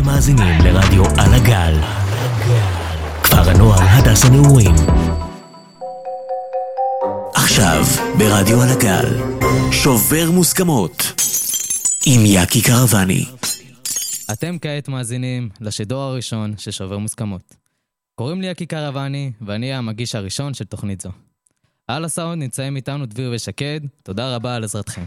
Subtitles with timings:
[0.00, 1.80] אתם מאזינים לרדיו על הגל.
[3.22, 4.74] כפר הנוער הדס הנעורים.
[7.34, 7.84] עכשיו,
[8.18, 9.06] ברדיו על הגל,
[9.72, 11.12] שובר מוסכמות.
[12.06, 13.24] עם יאקי קרבני.
[14.32, 17.54] אתם כעת מאזינים לשידור הראשון של שובר מוסכמות.
[18.14, 21.10] קוראים לי יאקי קרבני, ואני המגיש הראשון של תוכנית זו.
[21.88, 25.04] על הסאונד נמצאים איתנו דביר ושקד, תודה רבה על עזרתכם.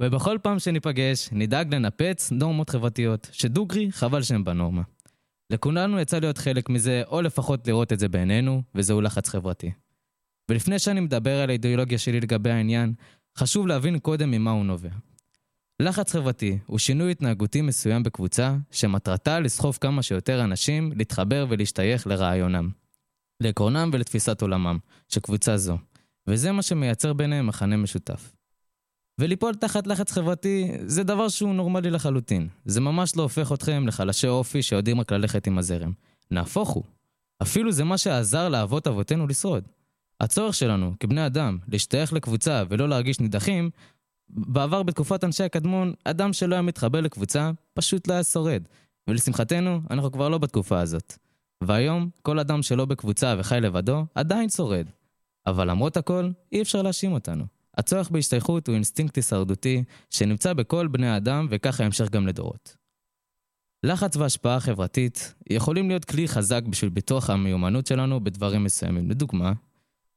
[0.00, 4.82] ובכל פעם שניפגש, נדאג לנפץ נורמות חברתיות, שדוגרי חבל שהן בנורמה.
[5.50, 9.70] לכולנו יצא להיות חלק מזה, או לפחות לראות את זה בעינינו, וזהו לחץ חברתי.
[10.50, 12.94] ולפני שאני מדבר על האידיאולוגיה שלי לגבי העניין,
[13.38, 14.90] חשוב להבין קודם ממה הוא נובע.
[15.82, 22.70] לחץ חברתי הוא שינוי התנהגותי מסוים בקבוצה, שמטרתה לסחוב כמה שיותר אנשים להתחבר ולהשתייך לרעיונם,
[23.40, 25.78] לעקרונם ולתפיסת עולמם של קבוצה זו,
[26.26, 28.32] וזה מה שמייצר ביניהם מחנה משותף.
[29.18, 32.48] וליפול תחת לחץ חברתי זה דבר שהוא נורמלי לחלוטין.
[32.64, 35.92] זה ממש לא הופך אתכם לחלשי אופי שיודעים רק ללכת עם הזרם.
[36.30, 36.82] נהפוך הוא.
[37.42, 39.64] אפילו זה מה שעזר לאבות אבותינו לשרוד.
[40.20, 43.70] הצורך שלנו, כבני אדם, להשתייך לקבוצה ולא להרגיש נידחים,
[44.28, 48.62] בעבר בתקופת אנשי הקדמון, אדם שלא היה מתחבר לקבוצה, פשוט לא היה שורד.
[49.08, 51.18] ולשמחתנו, אנחנו כבר לא בתקופה הזאת.
[51.64, 54.86] והיום, כל אדם שלא בקבוצה וחי לבדו, עדיין שורד.
[55.46, 57.44] אבל למרות הכל, אי אפשר להאשים אותנו.
[57.78, 62.76] הצורך בהשתייכות הוא אינסטינקט הישרדותי שנמצא בכל בני האדם וככה ימשך גם לדורות.
[63.82, 69.10] לחץ והשפעה חברתית יכולים להיות כלי חזק בשביל פיתוח המיומנות שלנו בדברים מסוימים.
[69.10, 69.52] לדוגמה,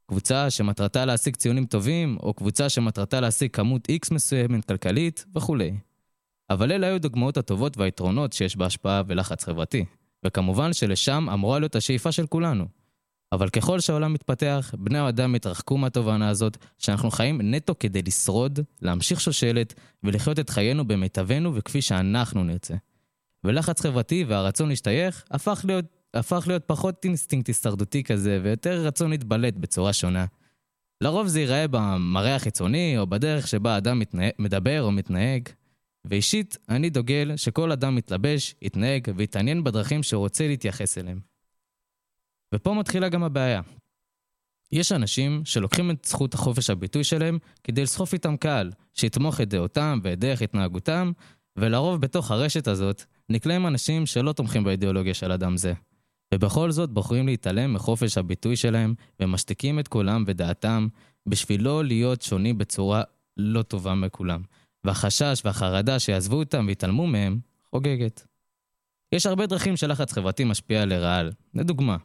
[0.07, 5.73] קבוצה שמטרתה להשיג ציונים טובים, או קבוצה שמטרתה להשיג כמות X מסוימת כלכלית וכולי.
[6.49, 9.85] אבל אלה היו דוגמאות הטובות והיתרונות שיש בהשפעה ולחץ חברתי.
[10.23, 12.65] וכמובן שלשם אמורה להיות השאיפה של כולנו.
[13.31, 19.21] אבל ככל שהעולם מתפתח, בני האדם התרחקו מהתובנה הזאת שאנחנו חיים נטו כדי לשרוד, להמשיך
[19.21, 22.75] שושלת ולחיות את חיינו במיטבנו וכפי שאנחנו נרצה.
[23.43, 29.53] ולחץ חברתי והרצון להשתייך הפך להיות, הפך להיות פחות אינסטינקט הישרדותי כזה ויותר רצון להתבלט
[29.53, 30.25] בצורה שונה.
[31.01, 34.25] לרוב זה ייראה במראה החיצוני או בדרך שבה האדם מתנה...
[34.39, 35.49] מדבר או מתנהג.
[36.05, 41.36] ואישית, אני דוגל שכל אדם מתלבש, יתנהג ויתעניין בדרכים שהוא רוצה להתייחס אליהם.
[42.55, 43.61] ופה מתחילה גם הבעיה.
[44.71, 49.99] יש אנשים שלוקחים את זכות החופש הביטוי שלהם כדי לסחוף איתם קהל, שיתמוך את דעותם
[50.03, 51.11] ואת דרך התנהגותם,
[51.57, 55.73] ולרוב בתוך הרשת הזאת נקלעים אנשים שלא תומכים באידיאולוגיה של אדם זה.
[56.33, 60.87] ובכל זאת בוחרים להתעלם מחופש הביטוי שלהם ומשתיקים את קולם ודעתם
[61.27, 63.03] בשביל לא להיות שונים בצורה
[63.37, 64.41] לא טובה מכולם.
[64.83, 67.39] והחשש והחרדה שיעזבו אותם ויתעלמו מהם
[67.71, 68.27] חוגגת.
[69.11, 71.31] יש הרבה דרכים שלחץ חברתי משפיע לרעל.
[71.53, 71.97] לדוגמה,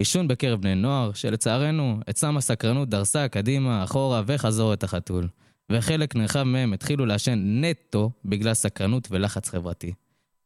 [0.00, 5.28] עישון בקרב בני נוער, שלצערנו, אצלם הסקרנות דרסה קדימה, אחורה וחזור את החתול.
[5.72, 9.92] וחלק נרחב מהם התחילו לעשן נטו בגלל סקרנות ולחץ חברתי.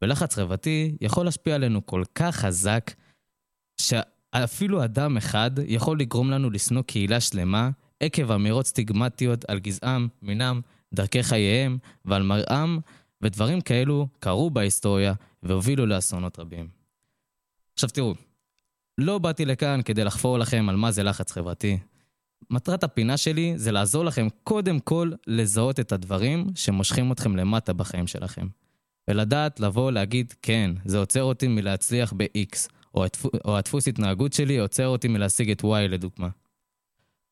[0.02, 2.90] ולחץ חברתי יכול להשפיע עלינו כל כך חזק,
[3.80, 7.70] שאפילו אדם אחד יכול לגרום לנו לשנוא קהילה שלמה
[8.00, 10.60] עקב אמירות סטיגמטיות על גזעם, מינם,
[10.94, 12.78] דרכי חייהם ועל מראם,
[13.22, 16.68] ודברים כאלו קרו בהיסטוריה והובילו לאסונות רבים.
[17.74, 18.14] עכשיו תראו,
[18.98, 21.78] לא באתי לכאן כדי לחפור לכם על מה זה לחץ חברתי.
[22.50, 28.06] מטרת הפינה שלי זה לעזור לכם קודם כל לזהות את הדברים שמושכים אתכם למטה בחיים
[28.06, 28.46] שלכם.
[29.10, 33.04] ולדעת לבוא להגיד, כן, זה עוצר אותי מלהצליח ב-X, או,
[33.44, 36.28] או הדפוס התנהגות שלי עוצר אותי מלהשיג את Y לדוגמה.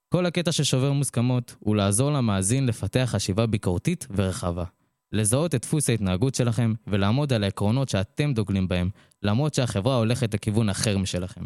[0.09, 4.65] כל הקטע של שובר מוסכמות הוא לעזור למאזין לפתח חשיבה ביקורתית ורחבה.
[5.13, 8.91] לזהות את דפוס ההתנהגות שלכם ולעמוד על העקרונות שאתם דוגלים בהם,
[9.23, 11.45] למרות שהחברה הולכת לכיוון אחר משלכם.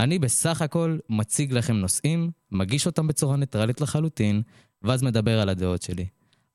[0.00, 4.42] אני בסך הכל מציג לכם נושאים, מגיש אותם בצורה ניטרלית לחלוטין,
[4.82, 6.06] ואז מדבר על הדעות שלי.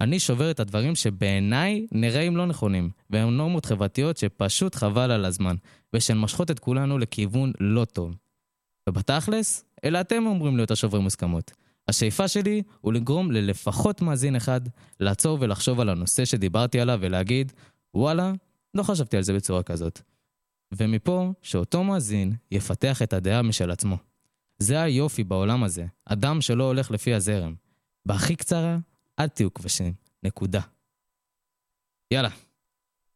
[0.01, 5.55] אני שובר את הדברים שבעיניי נראים לא נכונים, והם נורמות חברתיות שפשוט חבל על הזמן,
[5.93, 8.15] ושהן מושכות את כולנו לכיוון לא טוב.
[8.89, 11.51] ובתכלס, אלא אתם אומרים להיות השוברים מוסכמות.
[11.87, 14.61] השאיפה שלי הוא לגרום ללפחות מאזין אחד
[14.99, 17.51] לעצור ולחשוב על הנושא שדיברתי עליו ולהגיד,
[17.93, 18.33] וואלה,
[18.73, 20.01] לא חשבתי על זה בצורה כזאת.
[20.77, 23.97] ומפה שאותו מאזין יפתח את הדעה משל עצמו.
[24.59, 27.55] זה היופי בעולם הזה, אדם שלא הולך לפי הזרם.
[28.05, 28.77] בהכי קצרה,
[29.19, 29.93] אל תהיו כבשים.
[30.23, 30.61] נקודה.
[32.11, 32.29] יאללה,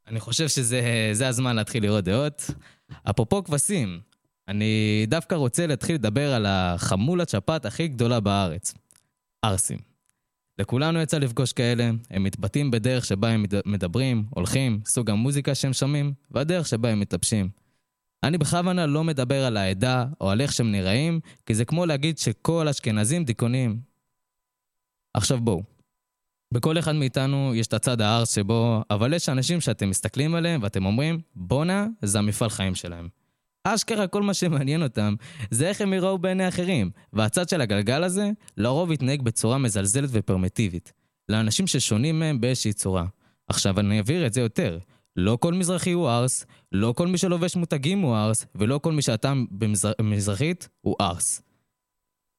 [0.07, 2.49] אני חושב שזה הזמן להתחיל לראות דעות.
[3.09, 3.99] אפרופו כבשים,
[4.47, 8.73] אני דווקא רוצה להתחיל לדבר על החמולת שפעת הכי גדולה בארץ.
[9.41, 9.96] ערסים.
[10.59, 16.13] לכולנו יצא לפגוש כאלה, הם מתבטאים בדרך שבה הם מדברים, הולכים, סוג המוזיקה שהם שומעים,
[16.31, 17.49] והדרך שבה הם מתלבשים.
[18.23, 22.17] אני בכוונה לא מדבר על העדה או על איך שהם נראים, כי זה כמו להגיד
[22.17, 23.79] שכל אשכנזים דיכאוניים.
[25.13, 25.63] עכשיו בואו,
[26.53, 30.85] בכל אחד מאיתנו יש את הצד הארס שבו, אבל יש אנשים שאתם מסתכלים עליהם ואתם
[30.85, 33.09] אומרים, בואנה, זה המפעל חיים שלהם.
[33.63, 35.15] אשכרה כל מה שמעניין אותם
[35.51, 40.93] זה איך הם יראו בעיני אחרים, והצד של הגלגל הזה לרוב יתנהג בצורה מזלזלת ופרמיטיבית.
[41.29, 43.05] לאנשים ששונים מהם באיזושהי צורה.
[43.47, 44.79] עכשיו אני אבהיר את זה יותר.
[45.15, 49.01] לא כל מזרחי הוא ארס, לא כל מי שלובש מותגים הוא ארס, ולא כל מי
[49.01, 49.45] שאתם
[49.99, 51.41] במזרחית הוא ארס.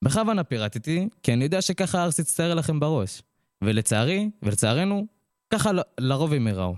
[0.04, 3.22] בכוונה פירטתי, כי אני יודע שככה ארס יצטער לכם בראש.
[3.64, 5.06] ולצערי, ולצערנו,
[5.50, 5.70] ככה
[6.00, 6.74] לרוב הם יראו.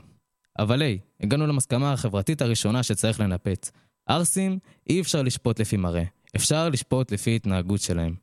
[0.59, 3.71] אבל היי, הגענו למסכמה החברתית הראשונה שצריך לנפץ.
[4.07, 4.59] ערסים,
[4.91, 6.05] אי אפשר לשפוט לפי מראה,
[6.37, 8.15] אפשר לשפוט לפי התנהגות שלהם.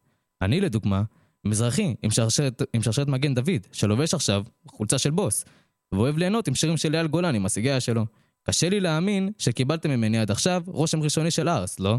[0.42, 1.04] אני לדוגמה,
[1.46, 5.46] מזרחי עם שרשרת, עם שרשרת מגן דוד, שלובש עכשיו חולצה של בוס,
[5.92, 8.06] ואוהב ליהנות עם שירים של אייל גולן עם הסיגריה שלו.
[8.44, 11.98] קשה לי להאמין שקיבלתם ממני עד עכשיו רושם ראשוני של ארס, לא?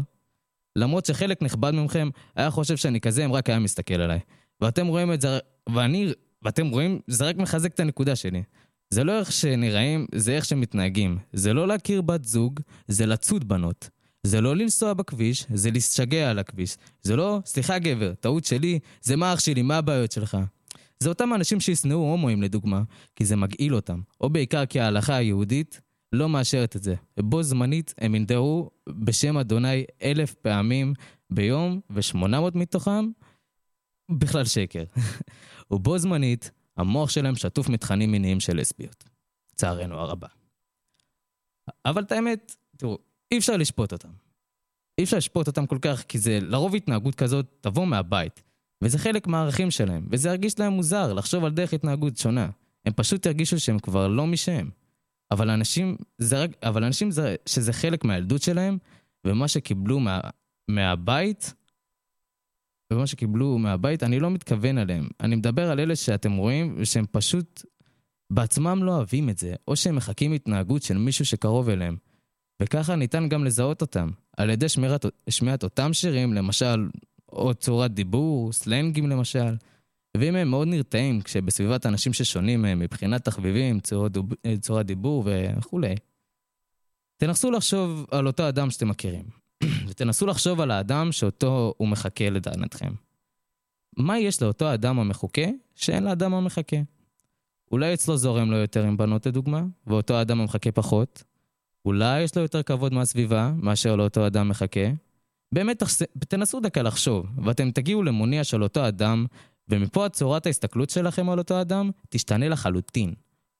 [0.75, 4.19] למרות שחלק נכבד מכם היה חושב שאני כזה אם רק היה מסתכל עליי.
[4.61, 5.39] ואתם רואים את זה,
[5.69, 8.43] ואני, ואתם רואים, זה רק מחזק את הנקודה שלי.
[8.89, 11.17] זה לא איך שנראים, זה איך שמתנהגים.
[11.33, 13.89] זה לא להכיר בת זוג, זה לצוד בנות.
[14.23, 16.77] זה לא לנסוע בכביש, זה להשתגע על הכביש.
[17.01, 20.37] זה לא, סליחה גבר, טעות שלי, זה מה אח שלי, מה הבעיות שלך?
[20.99, 22.81] זה אותם אנשים שישנאו הומואים לדוגמה,
[23.15, 25.81] כי זה מגעיל אותם, או בעיקר כי ההלכה היהודית
[26.13, 26.95] לא מאשרת את זה.
[27.19, 30.93] בו זמנית הם ינדרו בשם אדוני אלף פעמים
[31.29, 33.09] ביום, ושמונה מאות מתוכם
[34.11, 34.83] בכלל שקר.
[35.71, 39.03] ובו זמנית המוח שלהם שטוף מתכנים מיניים של לסביות.
[39.53, 40.27] לצערנו הרבה.
[41.85, 42.97] אבל את האמת, תראו,
[43.31, 44.09] אי אפשר לשפוט אותם.
[44.97, 48.43] אי אפשר לשפוט אותם כל כך, כי זה לרוב התנהגות כזאת תבוא מהבית.
[48.83, 52.49] וזה חלק מהערכים שלהם, וזה ירגיש להם מוזר לחשוב על דרך התנהגות שונה.
[52.85, 54.69] הם פשוט ירגישו שהם כבר לא מי שהם.
[55.31, 58.77] אבל אנשים, זה רק, אבל אנשים זה, שזה חלק מהילדות שלהם,
[59.25, 60.19] ומה שקיבלו מה,
[60.67, 61.53] מהבית,
[62.93, 65.07] ומה שקיבלו מהבית, אני לא מתכוון עליהם.
[65.19, 67.65] אני מדבר על אלה שאתם רואים, שהם פשוט
[68.29, 71.97] בעצמם לא אוהבים את זה, או שהם מחכים התנהגות של מישהו שקרוב אליהם.
[72.61, 76.89] וככה ניתן גם לזהות אותם, על ידי שמירת, שמיעת אותם שירים, למשל,
[77.31, 79.55] או צורת דיבור, סלנגים למשל.
[80.17, 84.11] ואם הם מאוד נרתעים כשבסביבת אנשים ששונים מהם מבחינת תחביבים, צורת,
[84.61, 85.95] צורת דיבור וכולי,
[87.17, 89.38] תנסו לחשוב על אותו אדם שאתם מכירים.
[89.87, 92.93] ותנסו לחשוב על האדם שאותו הוא מחכה לדענתכם.
[93.97, 96.77] מה יש לאותו אדם המחוקה שאין לאדם המחכה?
[97.71, 101.23] אולי אצלו זורם לו יותר עם בנות לדוגמה, ואותו אדם המחכה פחות?
[101.85, 104.89] אולי יש לו יותר כבוד מהסביבה מאשר לאותו אדם מחכה?
[105.51, 105.83] באמת
[106.27, 109.25] תנסו דקה לחשוב, ואתם תגיעו למוניע של אותו אדם,
[109.69, 113.13] ומפה צורת ההסתכלות שלכם על אותו אדם תשתנה לחלוטין.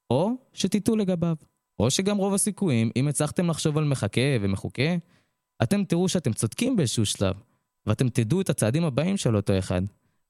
[0.09, 1.35] או שתטעו לגביו.
[1.79, 4.95] או שגם רוב הסיכויים, אם הצלחתם לחשוב על מחכה ומחוקה,
[5.63, 7.35] אתם תראו שאתם צודקים באיזשהו שלב,
[7.85, 9.81] ואתם תדעו את הצעדים הבאים של אותו אחד.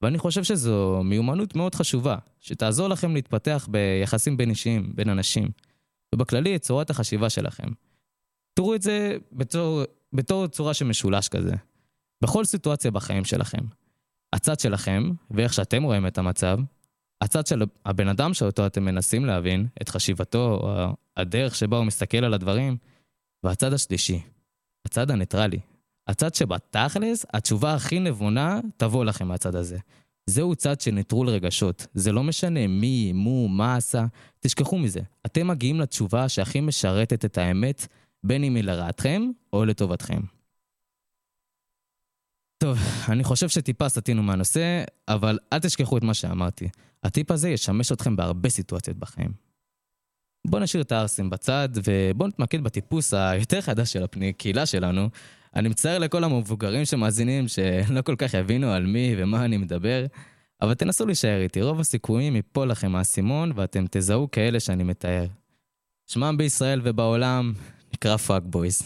[0.01, 5.49] ואני חושב שזו מיומנות מאוד חשובה, שתעזור לכם להתפתח ביחסים בין אישיים, בין אנשים,
[6.15, 7.67] ובכללי את צורת החשיבה שלכם.
[8.53, 9.81] תראו את זה בתור,
[10.13, 11.53] בתור צורה של משולש כזה.
[12.23, 13.65] בכל סיטואציה בחיים שלכם.
[14.33, 16.59] הצד שלכם, ואיך שאתם רואים את המצב,
[17.21, 22.17] הצד של הבן אדם שאותו אתם מנסים להבין, את חשיבתו, או הדרך שבה הוא מסתכל
[22.17, 22.77] על הדברים,
[23.43, 24.21] והצד השלישי,
[24.85, 25.59] הצד הניטרלי.
[26.07, 29.77] הצד שבתכלס, התשובה הכי נבונה תבוא לכם מהצד הזה.
[30.25, 31.87] זהו צד של נטרול רגשות.
[31.93, 34.05] זה לא משנה מי, מו, מה עשה,
[34.39, 35.01] תשכחו מזה.
[35.25, 37.87] אתם מגיעים לתשובה שהכי משרתת את האמת,
[38.23, 39.21] בין אם היא לרעתכם
[39.53, 40.19] או לטובתכם.
[42.57, 42.77] טוב,
[43.09, 46.69] אני חושב שטיפה סטינו מהנושא, אבל אל תשכחו את מה שאמרתי.
[47.03, 49.48] הטיפ הזה ישמש אתכם בהרבה סיטואציות בחיים.
[50.47, 55.09] בואו נשאיר את הערסים בצד, ובואו נתמקד בטיפוס היותר חדש של הקהילה שלנו.
[55.55, 60.05] אני מצטער לכל המבוגרים שמאזינים, שלא כל כך יבינו על מי ומה אני מדבר,
[60.61, 65.25] אבל תנסו להישאר איתי, רוב הסיכויים ייפול לכם האסימון, ואתם תזהו כאלה שאני מתאר.
[66.07, 67.53] שמם בישראל ובעולם
[67.93, 68.81] נקרא fuck boys.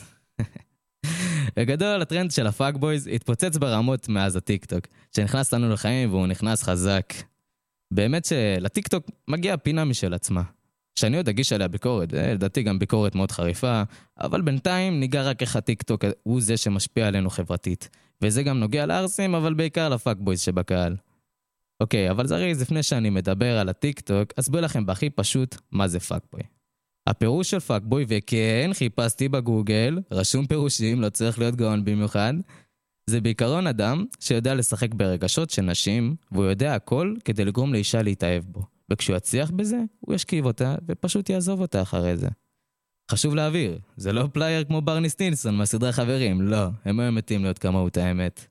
[1.55, 6.63] בגדול, הטרנד של ה fuck boys התפוצץ ברמות מאז הטיקטוק, שנכנס לנו לחיים והוא נכנס
[6.63, 7.13] חזק.
[7.93, 10.41] באמת שלטיקטוק מגיעה פינה משל עצמה.
[10.99, 13.83] שאני עוד אגיש עליה ביקורת, אה, לדעתי גם ביקורת מאוד חריפה,
[14.19, 17.89] אבל בינתיים ניגע רק איך הטיקטוק הוא זה שמשפיע עלינו חברתית.
[18.21, 20.95] וזה גם נוגע לערסים, אבל בעיקר ל fuckboys שבקהל.
[21.81, 26.41] אוקיי, אבל זריז, לפני שאני מדבר על הטיקטוק, אסביר לכם בהכי פשוט מה זה fuckboy.
[27.07, 32.33] הפירוש של fuckboy, וכן חיפשתי בגוגל, רשום פירושים, לא צריך להיות גאון במיוחד,
[33.09, 38.43] זה בעיקרון אדם שיודע לשחק ברגשות של נשים, והוא יודע הכל כדי לגרום לאישה להתאהב
[38.47, 38.72] בו.
[38.93, 42.27] וכשהוא יצליח בזה, הוא ישכיב אותה ופשוט יעזוב אותה אחרי זה.
[43.11, 47.59] חשוב להבהיר, זה לא player כמו ברני סטינסון מהסדרה חברים, לא, הם היו מתים להיות
[47.59, 48.47] כמוהו את האמת.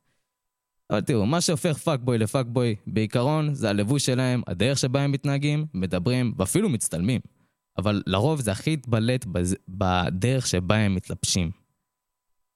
[0.91, 6.35] אבל תראו, מה שהופך פאקבוי לפאקבוי, בעיקרון, זה הלבוש שלהם, הדרך שבה הם מתנהגים, מדברים,
[6.39, 7.21] ואפילו מצטלמים.
[7.79, 9.27] אבל לרוב זה הכי התבלט.
[9.69, 11.51] בדרך שבה הם מתלבשים.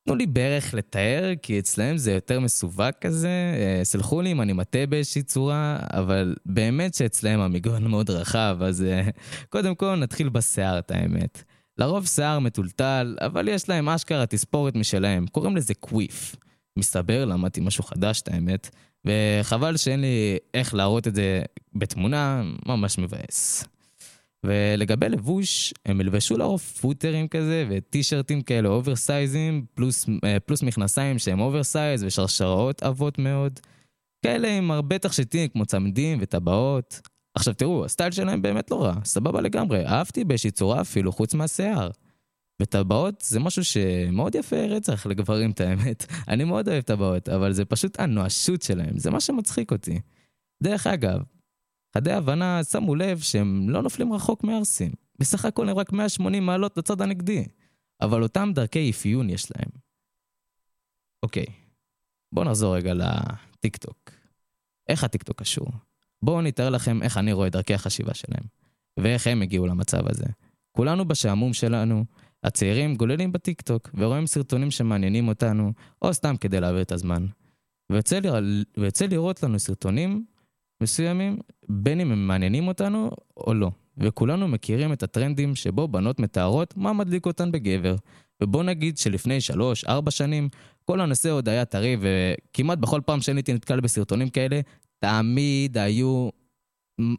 [0.07, 4.53] תנו לי בערך לתאר, כי אצלהם זה יותר מסווג כזה, אה, סלחו לי אם אני
[4.53, 9.09] מטעה באיזושהי צורה, אבל באמת שאצלהם המגרון מאוד רחב, אז אה,
[9.49, 11.43] קודם כל נתחיל בשיער, את האמת.
[11.79, 16.37] לרוב שיער מטולטל, אבל יש להם אשכרה תספורת משלהם, קוראים לזה קוויף.
[16.79, 18.71] מסתבר, למדתי משהו חדש, את האמת,
[19.05, 21.43] וחבל שאין לי איך להראות את זה
[21.75, 23.65] בתמונה, ממש מבאס.
[24.45, 31.19] ולגבי לבוש, הם ילבשו לרוב פוטרים כזה וטישרטים כאלה oversize ים, פלוס, אה, פלוס מכנסיים
[31.19, 33.61] שהם oversize ושרשראות עבות מאוד.
[34.25, 37.01] כאלה עם הרבה תכשיטים כמו צמידים וטבעות.
[37.35, 41.91] עכשיו תראו, הסטייל שלהם באמת לא רע, סבבה לגמרי, אהבתי באיזושהי צורה אפילו חוץ מהשיער.
[42.63, 46.07] וטבעות זה משהו שמאוד יפה רצח לגברים את האמת.
[46.29, 50.01] אני מאוד אוהב טבעות, אבל זה פשוט הנואשות שלהם, זה מה שמצחיק אותי.
[50.63, 51.21] דרך אגב,
[51.97, 54.93] חדי הבנה שמו לב שהם לא נופלים רחוק מערסים.
[55.19, 57.45] בסך הכל הם רק 180 מעלות לצד הנגדי.
[58.01, 59.71] אבל אותם דרכי אפיון יש להם.
[61.23, 61.47] אוקיי,
[62.33, 64.11] בואו נחזור רגע לטיקטוק.
[64.89, 65.67] איך הטיקטוק קשור?
[66.23, 68.45] בואו נתאר לכם איך אני רואה דרכי החשיבה שלהם,
[68.97, 70.27] ואיך הם הגיעו למצב הזה.
[70.73, 72.05] כולנו בשעמום שלנו,
[72.45, 75.73] הצעירים גוללים בטיקטוק ורואים סרטונים שמעניינים אותנו,
[76.03, 77.27] או סתם כדי להעביר את הזמן.
[77.91, 80.25] ויוצא לראות לנו סרטונים
[80.81, 83.71] מסוימים, בין אם הם מעניינים אותנו או לא.
[83.99, 87.97] וכולנו מכירים את הטרנדים שבו בנות מתארות מה מדליק אותן בגבר.
[88.43, 89.39] ובוא נגיד שלפני
[89.87, 90.49] 3-4 שנים,
[90.85, 94.61] כל הנושא עוד היה טרי, וכמעט בכל פעם שאני הייתי נתקל בסרטונים כאלה,
[94.99, 96.29] תמיד היו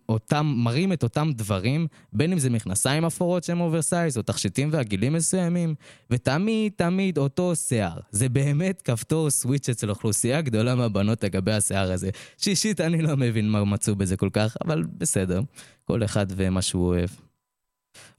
[0.10, 5.14] אותם, מראים את אותם דברים, בין אם זה מכנסיים אפורות שהם oversize, או תכשיטים ועגילים
[5.14, 5.76] מסוימים,
[6.10, 8.00] ותמיד תמיד אותו שיער.
[8.12, 12.10] זה באמת כפתור switch אצל אוכלוסייה גדולה מהבנות לגבי השיער הזה.
[12.38, 15.42] אישית אני לא מבין מה מצאו בזה כל כך, אבל בסדר,
[15.84, 17.10] כל אחד ומה שהוא אוהב.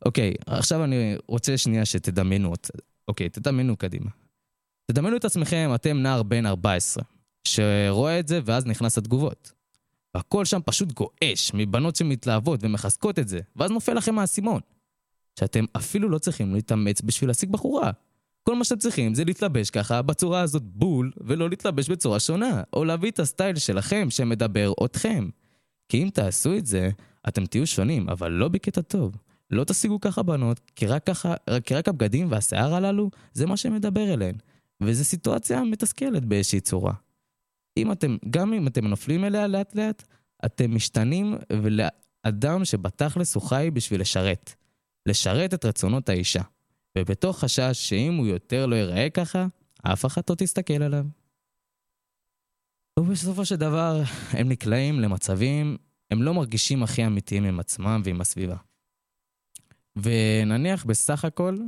[0.04, 2.52] אוקיי, עכשיו אני רוצה שנייה שתדמיינו,
[3.08, 4.10] אוקיי, תדמיינו קדימה.
[4.90, 7.04] תדמיינו את עצמכם, אתם נער בן 14,
[7.44, 9.57] שרואה את זה ואז נכנס לתגובות.
[10.14, 14.60] והכל שם פשוט גועש מבנות שמתלהבות ומחזקות את זה, ואז נופל לכם האסימון.
[15.38, 17.90] שאתם אפילו לא צריכים להתאמץ בשביל להשיג בחורה.
[18.42, 22.84] כל מה שאתם צריכים זה להתלבש ככה בצורה הזאת בול, ולא להתלבש בצורה שונה, או
[22.84, 25.28] להביא את הסטייל שלכם שמדבר אתכם.
[25.88, 26.90] כי אם תעשו את זה,
[27.28, 29.16] אתם תהיו שונים, אבל לא בקטע טוב.
[29.50, 31.34] לא תשיגו ככה בנות, כי רק ככה,
[31.64, 34.34] כי רק הבגדים והשיער הללו, זה מה שמדבר אליהן.
[34.82, 36.92] וזו סיטואציה מתסכלת באיזושהי צורה.
[37.78, 40.02] אם אתם, גם אם אתם נופלים אליה לאט לאט,
[40.44, 44.54] אתם משתנים ולאדם שבתכלס הוא חי בשביל לשרת.
[45.06, 46.42] לשרת את רצונות האישה.
[46.98, 49.46] ובתוך חשש שאם הוא יותר לא ייראה ככה,
[49.82, 51.04] אף אחת לא תסתכל עליו.
[52.98, 55.76] ובסופו של דבר, הם נקלעים למצבים,
[56.10, 58.56] הם לא מרגישים הכי אמיתיים עם עצמם ועם הסביבה.
[59.96, 61.58] ונניח בסך הכל,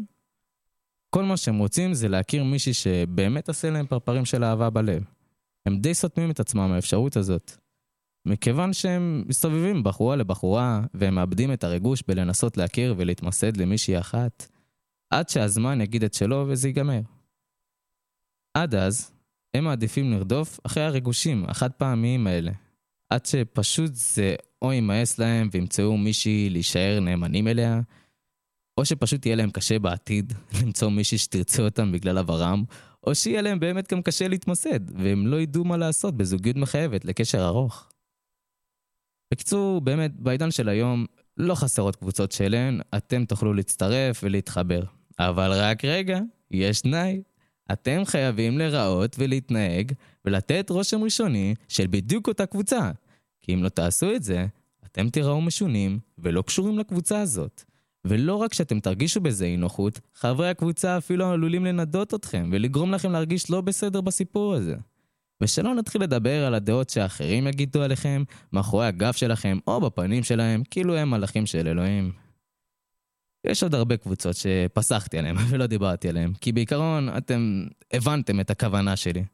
[1.11, 5.05] כל מה שהם רוצים זה להכיר מישהי שבאמת עושה להם פרפרים של אהבה בלב.
[5.67, 7.53] הם די סותמים את עצמם מהאפשרות הזאת.
[8.27, 14.49] מכיוון שהם מסתובבים בחורה לבחורה, והם מאבדים את הריגוש בלנסות להכיר ולהתמסד למישהי אחת,
[15.11, 17.01] עד שהזמן יגיד את שלו וזה ייגמר.
[18.55, 19.13] עד אז,
[19.55, 22.53] הם מעדיפים לרדוף אחרי הריגושים החד פעמיים האלה,
[23.11, 27.81] עד שפשוט זה או יימאס להם וימצאו מישהי להישאר נאמנים אליה,
[28.79, 32.65] או שפשוט יהיה להם קשה בעתיד למצוא מישהי שתרצה אותם בגלל עברם,
[33.07, 37.47] או שיהיה להם באמת גם קשה להתמסד, והם לא ידעו מה לעשות בזוגיות מחייבת לקשר
[37.47, 37.91] ארוך.
[39.33, 44.83] בקיצור, באמת, בעידן של היום, לא חסרות קבוצות שאליהן אתם תוכלו להצטרף ולהתחבר.
[45.19, 47.23] אבל רק רגע, יש תנאי.
[47.73, 49.93] אתם חייבים להיראות ולהתנהג
[50.25, 52.91] ולתת רושם ראשוני של בדיוק אותה קבוצה.
[53.41, 54.47] כי אם לא תעשו את זה,
[54.87, 57.65] אתם תיראו משונים ולא קשורים לקבוצה הזאת.
[58.07, 63.13] ולא רק שאתם תרגישו בזה אי נוחות, חברי הקבוצה אפילו עלולים לנדות אתכם ולגרום לכם
[63.13, 64.77] להרגיש לא בסדר בסיפור הזה.
[65.43, 70.97] ושלא נתחיל לדבר על הדעות שאחרים יגידו עליכם, מאחורי הגב שלכם או בפנים שלהם, כאילו
[70.97, 72.13] הם מלאכים של אלוהים.
[73.47, 78.97] יש עוד הרבה קבוצות שפסחתי עליהן ולא דיברתי עליהן, כי בעיקרון אתם הבנתם את הכוונה
[78.97, 79.25] שלי.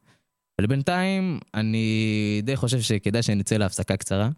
[0.61, 4.29] ולבינתיים, אני די חושב שכדאי שנצא להפסקה קצרה,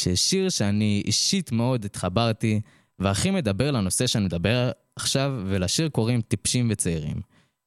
[0.00, 2.60] ששיר שאני אישית מאוד התחברתי,
[2.98, 7.20] והכי מדבר לנושא שאני מדבר עכשיו, ולשיר קוראים טיפשים וצעירים,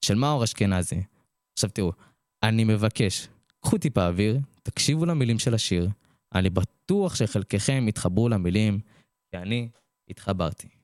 [0.06, 1.04] של מאור אשכנזי.
[1.54, 1.92] עכשיו תראו,
[2.44, 3.28] אני מבקש,
[3.62, 5.90] קחו טיפה אוויר, תקשיבו למילים של השיר,
[6.36, 8.80] אני בטוח שחלקכם יתחברו למילים,
[9.32, 9.70] כי אני
[10.10, 10.77] התחברתי.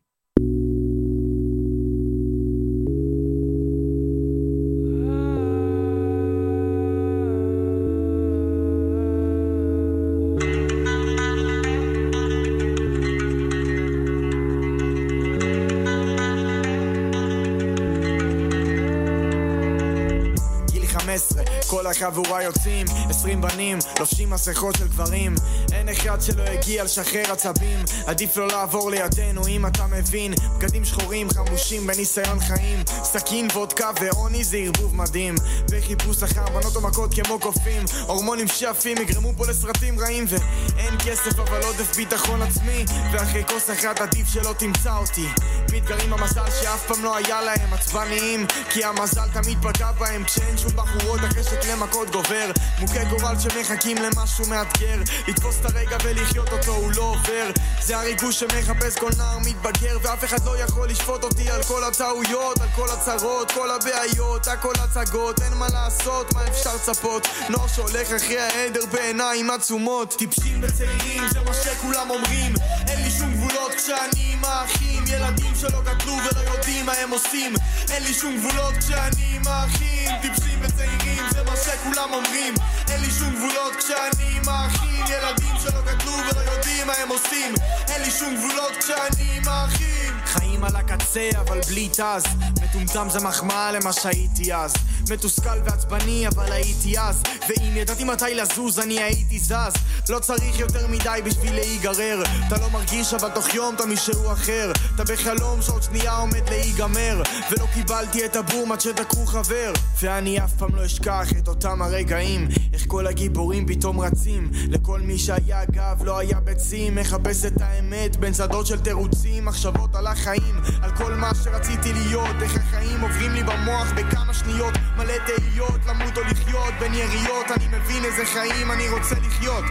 [20.93, 25.35] 15 כל החבורה יוצאים, 20 בנים, לובשים מסכות של גברים.
[25.71, 27.79] אין אחד שלא הגיע לשחרר עצבים.
[28.07, 30.33] עדיף לא לעבור לידינו אם אתה מבין.
[30.57, 32.83] בגדים שחורים חמושים בניסיון חיים.
[33.03, 35.35] סכין וודקה ועוני זה ערבוב מדהים.
[35.69, 37.83] וחיפוש אחר בנות ומכות כמו קופים.
[38.07, 40.25] הורמונים שעפים יגרמו פה לסרטים רעים.
[40.27, 42.85] ואין כסף אבל עודף ביטחון עצמי.
[43.11, 45.27] ואחרי כוס אחת עדיף שלא תמצא אותי.
[45.73, 48.47] מתגרים במזל שאף פעם לא היה להם עצבניים.
[48.69, 52.51] כי המזל תמיד פגע בהם כשאין שום בחורות החשק למכות גובר.
[52.79, 54.97] מוכי גורל שמחכים למשהו מאתגר,
[55.27, 57.49] לתפוס את הרגע ולחיות אותו הוא לא עובר.
[57.81, 62.61] זה הריגוש שמחפש כל נער מתבגר, ואף אחד לא יכול לשפוט אותי על כל הטעויות,
[62.61, 67.27] על כל הצרות, כל הבעיות, הכל הצגות, אין מה לעשות, מה אפשר לצפות?
[67.49, 70.15] נוער שהולך אחרי העדר בעיניים עצומות.
[70.17, 72.53] טיפשים וצעירים, זה מה שכולם אומרים.
[72.87, 77.53] אין לי שום גבולות כשאני עם האחים, ילדים שלא גדלו ולא יודעים מה הם עושים.
[77.91, 82.53] אין לי שום גבולות כשאני עם האחים, טיפשים וצעירים, זה מה שכולם אומרים.
[82.89, 87.53] אין לי שום גבולות כשאני עם האחים, ילדים שלא גדלו ולא יודעים מה הם עושים.
[87.87, 90.12] אין לי שום גבולות כשאני עם האחים.
[90.33, 92.23] חיים על הקצה אבל בלי תז.
[92.61, 94.73] מטומטם זה מחמאה למה שהייתי אז.
[95.09, 97.21] מתוסכל ועצבני אבל הייתי אז.
[97.49, 99.73] ואם ידעתי מתי לזוז אני הייתי זז.
[100.09, 102.23] לא צריך יותר מדי בשביל להיגרר.
[102.47, 104.71] אתה לא מרגיש אבל תוך יום אתה מישהו אחר.
[104.95, 107.21] אתה בחלום שעוד שנייה עומד להיגמר.
[107.51, 109.73] ולא קיבלתי את הבום עד שדקרו חבר.
[110.01, 112.47] ואני אף פעם לא אשכח את אותם הרגעים.
[112.73, 114.51] איך כל הגיבורים פתאום רצים.
[114.69, 116.95] לכל מי שהיה גב לא היה ביצים.
[116.95, 119.45] מחפש את האמת בין שדות של תירוצים.
[119.45, 124.73] מחשבות על החיים על כל מה שרציתי להיות איך החיים עוברים לי במוח בכמה שניות
[124.97, 129.63] מלא תהיות למות או לחיות בין יריות אני מבין איזה חיים אני רוצה לחיות.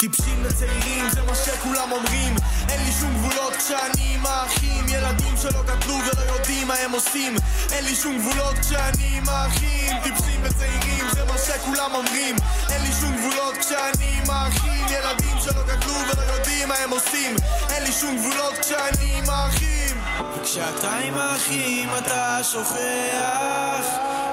[0.00, 2.34] טיפשים וצעירים זה מה שכולם אומרים
[2.68, 7.36] אין לי שום גבולות כשאני עם האחים ילדים שלא גדלו ולא יודעים מה הם עושים
[7.72, 12.36] אין לי שום גבולות כשאני עם האחים טיפשים וצעירים זה מה שכולם אומרים
[12.70, 17.36] אין לי שום גבולות כשאני עם האחים ילדים שלא גדלו ולא יודעים מה הם עושים
[17.70, 19.73] אין לי שום גבולות כשאני עם האחים
[20.20, 23.86] וכשאתה עם האחים אתה שוכח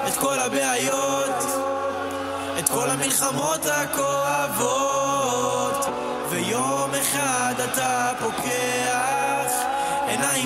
[0.08, 1.44] את כל הבעיות
[2.58, 5.06] את כל המלחמות הכואבות
[6.30, 8.41] ויום אחד אתה עיניים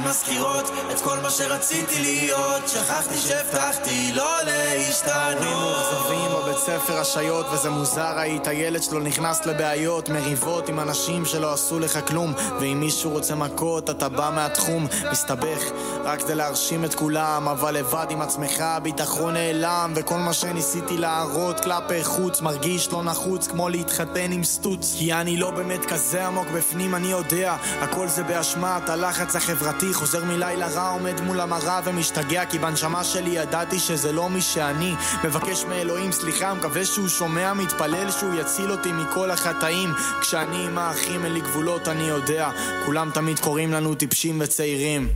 [0.08, 2.68] מזכירות את כל מה שרציתי להיות.
[2.68, 5.16] שכחתי שהבטחתי לא להשתנות.
[5.40, 11.24] היינו מאוכזבים בבית ספר השעיות וזה מוזר היית ילד שלא נכנס לבעיות מריבות עם אנשים
[11.24, 12.34] שלא עשו לך כלום.
[12.60, 14.86] ואם מישהו רוצה מכות אתה בא מהתחום.
[15.12, 15.62] מסתבך
[16.04, 21.60] רק כדי להרשים את כולם אבל לבד עם עצמך הביטחון נעלם וכל מה שניסיתי להראות
[21.60, 24.94] כלפי חוץ מרגיש לא נחוץ כמו להתחתן עם סטוץ.
[24.98, 27.56] כי אני לא באמת כזה עמוק בפנים אני יודע.
[27.80, 33.30] הכל זה באשמת הלחץ החברתי חוזר מלילה רע עומד מול המראה ומשתגע כי בנשמה שלי
[33.30, 34.94] ידעתי שזה לא מי שאני.
[35.24, 39.94] מבקש מאלוהים סליחה מקווה שהוא שומע מתפלל שהוא יציל אותי מכל החטאים.
[40.20, 42.50] כשאני עם האחים אין לי גבולות אני יודע.
[42.86, 45.08] כולם תמיד קוראים לנו טיפשים וצעירים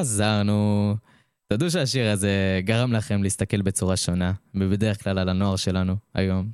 [0.00, 0.96] חזרנו.
[1.52, 6.50] תדעו שהשיר הזה גרם לכם להסתכל בצורה שונה, ובדרך כלל על הנוער שלנו היום.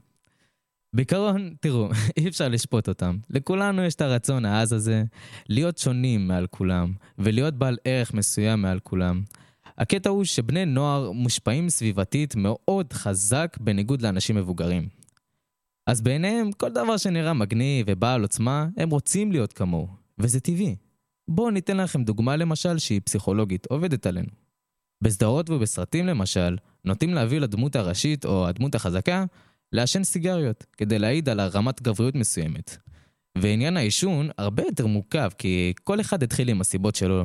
[0.92, 3.18] בעיקרון, תראו, אי אפשר לשפוט אותם.
[3.30, 5.04] לכולנו יש את הרצון העז הזה
[5.48, 9.22] להיות שונים מעל כולם, ולהיות בעל ערך מסוים מעל כולם.
[9.78, 14.88] הקטע הוא שבני נוער מושפעים סביבתית מאוד חזק בניגוד לאנשים מבוגרים.
[15.86, 20.76] אז בעיניהם, כל דבר שנראה מגניב ובעל עוצמה, הם רוצים להיות כמוהו, וזה טבעי.
[21.28, 24.45] בואו ניתן לכם דוגמה למשל שהיא פסיכולוגית, עובדת עלינו.
[25.02, 29.24] בסדרות ובסרטים למשל, נוטים להביא לדמות הראשית או הדמות החזקה
[29.72, 32.76] לעשן סיגריות, כדי להעיד על הרמת גבריות מסוימת.
[33.38, 37.24] ועניין העישון הרבה יותר מורכב, כי כל אחד התחיל עם הסיבות שלו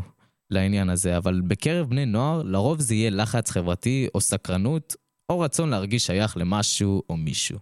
[0.50, 4.96] לעניין הזה, אבל בקרב בני נוער לרוב זה יהיה לחץ חברתי או סקרנות,
[5.30, 7.60] או רצון להרגיש שייך למשהו או מישהו.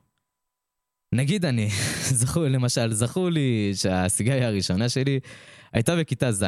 [1.16, 1.70] נגיד אני,
[2.20, 5.20] זכור, למשל, זכור לי שהסיגריה הראשונה שלי
[5.74, 6.46] הייתה בכיתה ז',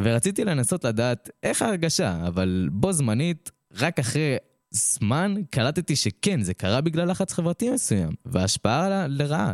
[0.00, 4.36] ורציתי לנסות לדעת איך ההרגשה, אבל בו זמנית, רק אחרי
[4.70, 9.52] זמן, קלטתי שכן, זה קרה בגלל לחץ חברתי מסוים, והשפעה לרעה.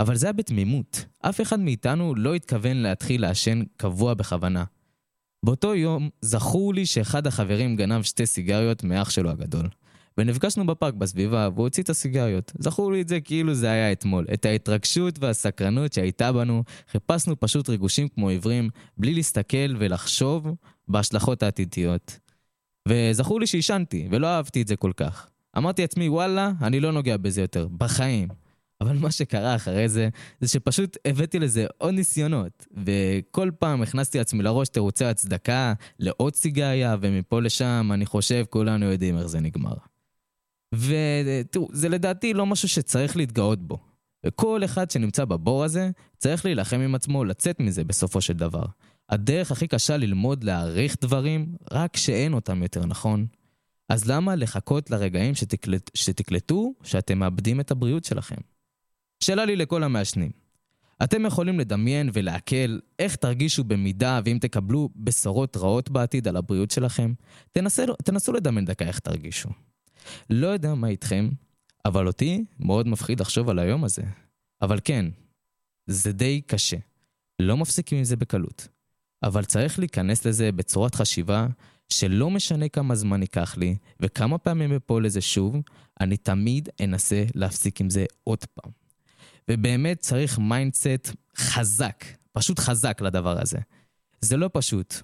[0.00, 1.04] אבל זה היה בתמימות.
[1.20, 4.64] אף אחד מאיתנו לא התכוון להתחיל לעשן קבוע בכוונה.
[5.44, 9.68] באותו יום זכור לי שאחד החברים גנב שתי סיגריות מאח שלו הגדול.
[10.18, 12.52] ונפגשנו בפארק בסביבה, והוא הוציא את הסיגריות.
[12.58, 14.26] זכור לי את זה כאילו זה היה אתמול.
[14.34, 20.48] את ההתרגשות והסקרנות שהייתה בנו, חיפשנו פשוט ריגושים כמו עיוורים, בלי להסתכל ולחשוב
[20.88, 22.18] בהשלכות העתידיות.
[22.88, 25.28] וזכור לי שעישנתי, ולא אהבתי את זה כל כך.
[25.58, 28.28] אמרתי לעצמי, וואלה, אני לא נוגע בזה יותר, בחיים.
[28.80, 30.08] אבל מה שקרה אחרי זה,
[30.40, 32.66] זה שפשוט הבאתי לזה עוד ניסיונות.
[32.84, 39.18] וכל פעם הכנסתי לעצמי לראש תירוצי הצדקה לעוד סיגריה, ומפה לשם, אני חושב, כולנו יודעים
[39.18, 39.74] איך זה נגמר.
[40.74, 43.78] ותראו, זה לדעתי לא משהו שצריך להתגאות בו.
[44.26, 48.64] וכל אחד שנמצא בבור הזה, צריך להילחם עם עצמו לצאת מזה בסופו של דבר.
[49.10, 53.26] הדרך הכי קשה ללמוד להעריך דברים, רק שאין אותם יותר, נכון?
[53.88, 58.36] אז למה לחכות לרגעים שתקלט, שתקלטו שאתם מאבדים את הבריאות שלכם?
[59.20, 60.30] שאלה לי לכל המעשנים.
[61.02, 67.12] אתם יכולים לדמיין ולעכל איך תרגישו במידה ואם תקבלו בשורות רעות בעתיד על הבריאות שלכם?
[67.52, 69.48] תנסו, תנסו לדמיין דקה איך תרגישו.
[70.30, 71.28] לא יודע מה איתכם,
[71.84, 74.02] אבל אותי מאוד מפחיד לחשוב על היום הזה.
[74.62, 75.06] אבל כן,
[75.86, 76.76] זה די קשה.
[77.38, 78.68] לא מפסיקים עם זה בקלות.
[79.22, 81.46] אבל צריך להיכנס לזה בצורת חשיבה
[81.88, 85.56] שלא משנה כמה זמן ייקח לי וכמה פעמים אפול לזה שוב,
[86.00, 88.72] אני תמיד אנסה להפסיק עם זה עוד פעם.
[89.50, 93.58] ובאמת צריך mindset חזק, פשוט חזק לדבר הזה.
[94.20, 94.94] זה לא פשוט,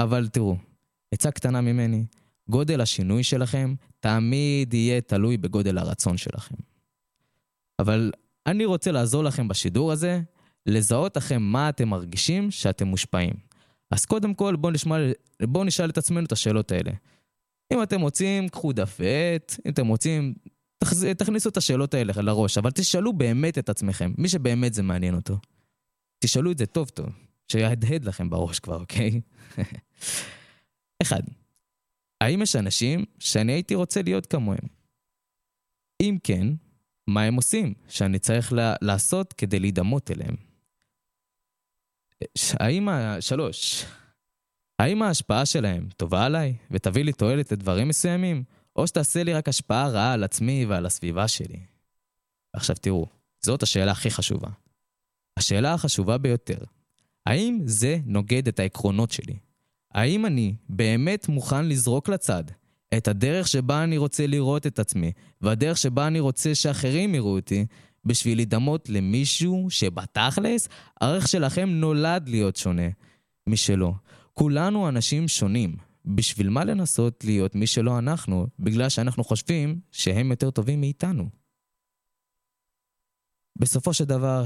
[0.00, 0.56] אבל תראו,
[1.12, 2.04] עצה קטנה ממני,
[2.52, 6.54] גודל השינוי שלכם תמיד יהיה תלוי בגודל הרצון שלכם.
[7.78, 8.12] אבל
[8.46, 10.20] אני רוצה לעזור לכם בשידור הזה,
[10.66, 13.34] לזהות לכם מה אתם מרגישים שאתם מושפעים.
[13.90, 14.96] אז קודם כל בואו נשמע,
[15.42, 16.90] בוא נשאל את עצמנו את השאלות האלה.
[17.72, 20.34] אם אתם רוצים, קחו דף ועט, אם אתם רוצים,
[20.78, 20.92] תכ...
[21.18, 25.38] תכניסו את השאלות האלה לראש, אבל תשאלו באמת את עצמכם, מי שבאמת זה מעניין אותו.
[26.18, 27.06] תשאלו את זה טוב טוב,
[27.52, 29.20] שיהדהד לכם בראש כבר, אוקיי?
[31.02, 31.22] אחד,
[32.22, 34.66] האם יש אנשים שאני הייתי רוצה להיות כמוהם?
[36.02, 36.46] אם כן,
[37.06, 40.36] מה הם עושים שאני צריך לה, לעשות כדי להידמות אליהם?
[42.60, 42.88] האם,
[43.20, 43.84] שלוש,
[44.78, 48.44] האם ההשפעה שלהם טובה עליי ותביא לי תועלת לדברים מסוימים,
[48.76, 51.60] או שתעשה לי רק השפעה רעה על עצמי ועל הסביבה שלי?
[52.52, 53.06] עכשיו תראו,
[53.44, 54.48] זאת השאלה הכי חשובה.
[55.38, 56.58] השאלה החשובה ביותר,
[57.26, 59.38] האם זה נוגד את העקרונות שלי?
[59.94, 62.44] האם אני באמת מוכן לזרוק לצד
[62.96, 67.66] את הדרך שבה אני רוצה לראות את עצמי, והדרך שבה אני רוצה שאחרים יראו אותי,
[68.04, 70.68] בשביל להידמות למישהו שבתכלס,
[71.00, 72.88] הערך שלכם נולד להיות שונה
[73.46, 73.94] משלו.
[74.34, 75.76] כולנו אנשים שונים.
[76.04, 81.28] בשביל מה לנסות להיות מי שלא אנחנו, בגלל שאנחנו חושבים שהם יותר טובים מאיתנו?
[83.58, 84.44] בסופו של דבר,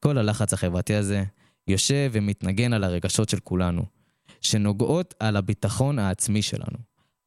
[0.00, 1.24] כל הלחץ החברתי הזה
[1.68, 3.95] יושב ומתנגן על הרגשות של כולנו.
[4.40, 6.78] שנוגעות על הביטחון העצמי שלנו.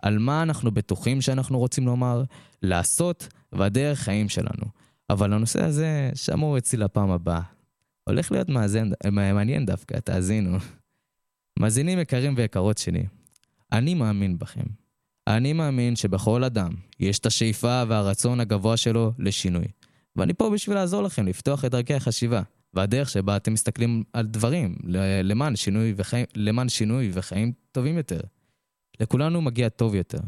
[0.02, 2.24] על מה אנחנו בטוחים שאנחנו רוצים לומר,
[2.62, 4.66] לעשות, והדרך חיים שלנו.
[5.10, 7.42] אבל הנושא הזה שמור אצלי לפעם הבאה.
[8.04, 10.58] הולך להיות מאזן, מעניין דווקא, תאזינו.
[11.60, 13.04] מאזינים יקרים ויקרות שלי,
[13.72, 14.66] אני מאמין בכם.
[15.28, 19.66] אני מאמין שבכל אדם יש את השאיפה והרצון הגבוה שלו לשינוי.
[20.16, 22.42] ואני פה בשביל לעזור לכם לפתוח את דרכי החשיבה.
[22.74, 24.76] והדרך שבה אתם מסתכלים על דברים
[25.24, 28.20] למען שינוי וחיים, למען שינוי וחיים טובים יותר.
[29.00, 30.20] לכולנו מגיע טוב יותר,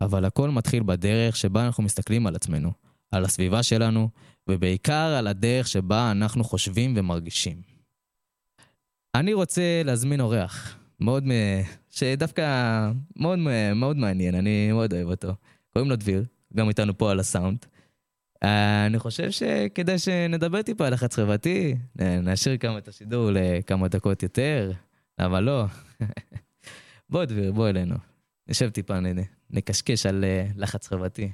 [0.00, 2.72] אבל הכל מתחיל בדרך שבה אנחנו מסתכלים על עצמנו,
[3.10, 4.08] על הסביבה שלנו,
[4.48, 7.62] ובעיקר על הדרך שבה אנחנו חושבים ומרגישים.
[9.14, 11.24] אני רוצה להזמין אורח, מאוד,
[11.90, 13.38] שדווקא מאוד,
[13.74, 15.34] מאוד מעניין, אני מאוד אוהב אותו.
[15.72, 16.24] קוראים לו דביר,
[16.54, 17.66] גם איתנו פה על הסאונד.
[18.42, 24.72] אני חושב שכדאי שנדבר טיפה על לחץ חברתי, נשאיר כמה את השידור לכמה דקות יותר,
[25.18, 25.64] אבל לא.
[27.10, 27.94] בוא דביר, בוא אלינו.
[28.48, 28.94] נשב טיפה,
[29.50, 31.32] נקשקש על אה, לחץ חברתי.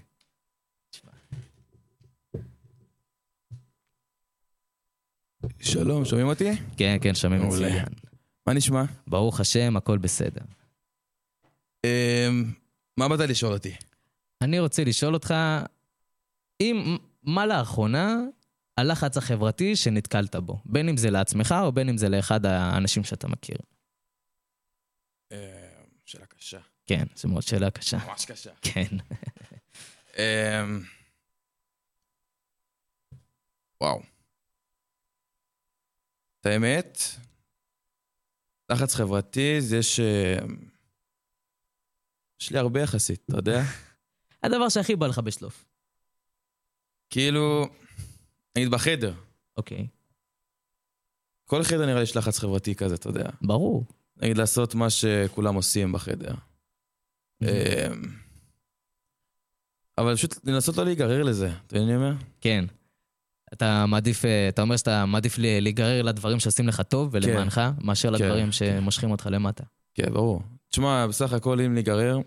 [5.61, 6.51] שלום, שומעים אותי?
[6.77, 7.85] כן, כן, שומעים מצוין.
[8.47, 8.83] מה נשמע?
[9.07, 10.41] ברוך השם, הכל בסדר.
[11.85, 12.45] אמ,
[12.97, 13.75] מה באת לשאול אותי?
[14.43, 15.35] אני רוצה לשאול אותך,
[16.61, 18.17] אם, מה לאחרונה
[18.77, 20.63] הלחץ החברתי שנתקלת בו?
[20.65, 23.59] בין אם זה לעצמך או בין אם זה לאחד האנשים שאתה מכיר.
[25.33, 25.37] אמ,
[26.05, 26.61] שאלה קשה.
[26.87, 27.97] כן, זו מאוד שאלה קשה.
[28.07, 28.51] ממש קשה.
[28.63, 28.97] כן.
[30.19, 30.83] אמ,
[33.81, 34.03] וואו.
[36.41, 36.99] את האמת,
[38.73, 40.01] לחץ חברתי זה ש...
[42.41, 43.61] יש לי הרבה יחסית, אתה יודע?
[44.43, 45.66] הדבר שהכי בא לך בשלוף.
[47.11, 47.67] כאילו,
[48.57, 49.15] נגיד בחדר,
[49.57, 49.87] אוקיי,
[51.45, 53.29] כל חדר נראה לי יש לחץ חברתי כזה, אתה יודע.
[53.43, 53.85] ברור.
[54.17, 56.35] נגיד לעשות מה שכולם עושים בחדר.
[57.43, 57.49] אמ,
[59.99, 62.23] אבל פשוט לנסות לא להיגרר לזה, אתה מבין מה אני אומר?
[62.41, 62.65] כן.
[63.53, 68.15] אתה מעדיף, אה, אתה אומר שאתה מעדיף להיגרר לדברים שעושים לך טוב ולמענך, מאשר כן,
[68.15, 68.53] לדברים כן.
[68.53, 69.65] שמושכים אותך למטה.
[69.95, 70.43] כן, ברור.
[70.69, 72.19] תשמע, בסך הכל אם להיגרר,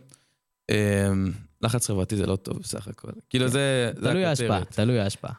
[0.72, 3.12] אמ, לחץ חברתי זה לא טוב בסך הכל.
[3.30, 4.65] כאילו זה, זה תלוי ההשפעה.
[4.65, 5.34] תלוי ההשפעה.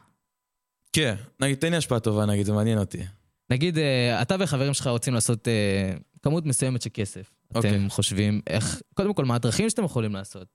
[0.93, 3.03] כן, נגיד, תן לי השפעה טובה, נגיד, זה מעניין אותי.
[3.49, 7.31] נגיד, אה, אתה וחברים שלך רוצים לעשות אה, כמות מסוימת של כסף.
[7.55, 7.71] אוקיי.
[7.71, 10.47] אתם חושבים איך, קודם כל, מה הדרכים שאתם יכולים לעשות?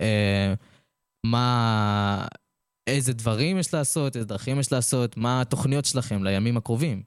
[0.00, 0.54] אה,
[1.26, 2.26] מה,
[2.86, 7.02] איזה דברים יש לעשות, איזה דרכים יש לעשות, מה התוכניות שלכם לימים הקרובים?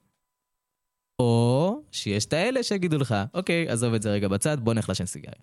[1.20, 5.06] או שיש את האלה שיגידו לך, אוקיי, עזוב את זה רגע בצד, בוא נלך לעשן
[5.06, 5.42] סיגריה.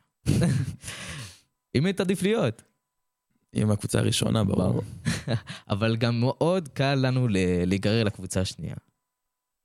[1.75, 2.63] עם מי תעדיף להיות?
[3.53, 4.83] עם הקבוצה הראשונה, ברור.
[5.71, 7.29] אבל גם מאוד קל לנו
[7.67, 8.77] להיגרר לקבוצה השנייה.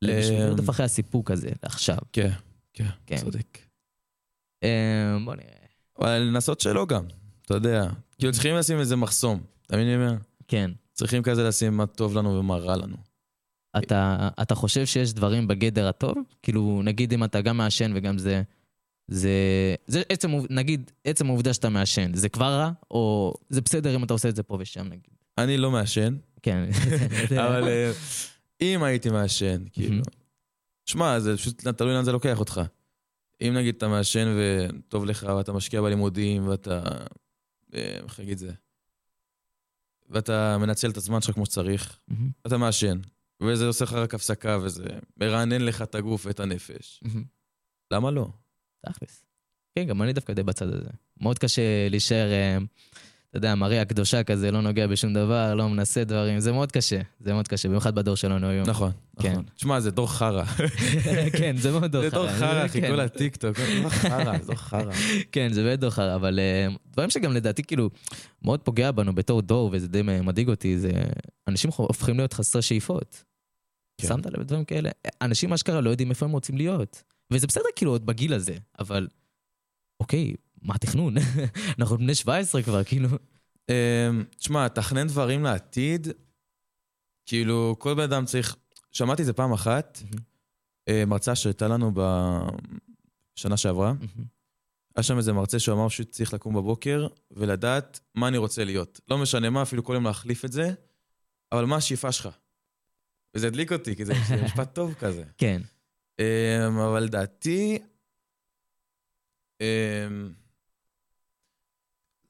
[0.03, 1.97] בשביל לרדוף אחרי הסיפוק הזה, לעכשיו.
[2.13, 2.31] כן,
[2.73, 3.17] כן, כן.
[3.17, 3.57] צודק.
[4.63, 5.49] אה, בוא נראה.
[5.99, 7.05] אבל לנסות שלא גם,
[7.45, 7.89] אתה יודע.
[8.17, 10.21] כאילו צריכים לשים איזה מחסום, אתה מבין מה אני אומר?
[10.47, 10.71] כן.
[10.93, 12.95] צריכים כזה לשים מה טוב לנו ומה רע לנו.
[13.77, 16.17] אתה, אתה חושב שיש דברים בגדר הטוב?
[16.43, 18.41] כאילו, נגיד אם אתה גם מעשן וגם זה...
[19.09, 19.31] זה,
[19.87, 22.71] זה עצם, נגיד, עצם העובדה שאתה מעשן, זה כבר רע?
[22.91, 25.13] או זה בסדר אם אתה עושה את זה פה ושם, נגיד?
[25.37, 26.69] אני לא מעשן, כן.
[27.47, 27.91] אבל אה,
[28.61, 30.03] אם הייתי מעשן, כאילו...
[30.85, 32.61] שמע, זה פשוט תלוי לאן זה לוקח אותך.
[33.41, 36.81] אם נגיד אתה מעשן וטוב לך ואתה משקיע בלימודים ואתה...
[37.73, 38.51] אה, איך להגיד זה?
[40.09, 41.99] ואתה מנצל את הזמן שלך כמו שצריך,
[42.47, 42.99] אתה מעשן,
[43.41, 44.83] וזה עושה לך רק הפסקה וזה
[45.17, 47.03] מרענן לך את הגוף ואת הנפש.
[47.91, 48.27] למה לא?
[48.85, 49.25] תכלס.
[49.75, 50.89] כן, גם אני דווקא די בצד הזה.
[51.21, 52.57] מאוד קשה להישאר, אה,
[53.29, 57.01] אתה יודע, מריה הקדושה כזה, לא נוגע בשום דבר, לא מנסה דברים, זה מאוד קשה.
[57.19, 58.69] זה מאוד קשה, במיוחד בדור שלנו היום.
[58.69, 59.31] נכון, כן.
[59.31, 59.43] נכון.
[59.55, 60.43] תשמע, זה דור חרא.
[61.39, 62.81] כן, זה מאוד דור זה דור חרא, אחי.
[62.81, 64.91] כל הטיקטוק, זה חרא, דור חרא.
[65.31, 67.89] כן, זה באמת דור חרא, אבל אה, דברים שגם לדעתי כאילו
[68.41, 70.91] מאוד פוגע בנו בתור דור, וזה די מדאיג אותי, זה
[71.47, 73.23] אנשים הופכים להיות חסרי שאיפות.
[74.01, 74.07] כן.
[74.07, 74.89] שמת לב לדברים כאלה?
[75.21, 77.03] אנשים אשכרה לא יודעים איפה הם רוצים להיות.
[77.31, 79.07] וזה בסדר כאילו עוד בגיל הזה, אבל
[79.99, 81.13] אוקיי, מה התכנון?
[81.79, 83.09] אנחנו בני 17 כבר, כאילו.
[83.69, 86.07] אמ, תשמע, תכנן דברים לעתיד,
[87.25, 88.55] כאילו, כל בן אדם צריך...
[88.91, 89.99] שמעתי את זה פעם אחת,
[90.87, 91.91] אה, מרצה שהייתה לנו
[93.35, 93.93] בשנה שעברה.
[94.95, 99.01] היה שם איזה מרצה שהוא אמר שהוא צריך לקום בבוקר ולדעת מה אני רוצה להיות.
[99.07, 100.71] לא משנה מה, אפילו כל יום להחליף את זה,
[101.51, 102.29] אבל מה השאיפה שלך?
[103.35, 104.13] וזה הדליק אותי, כי זה
[104.45, 105.23] משפט טוב כזה.
[105.37, 105.78] כן, אמ,
[106.87, 107.79] אבל לדעתי,
[109.61, 110.33] אמ,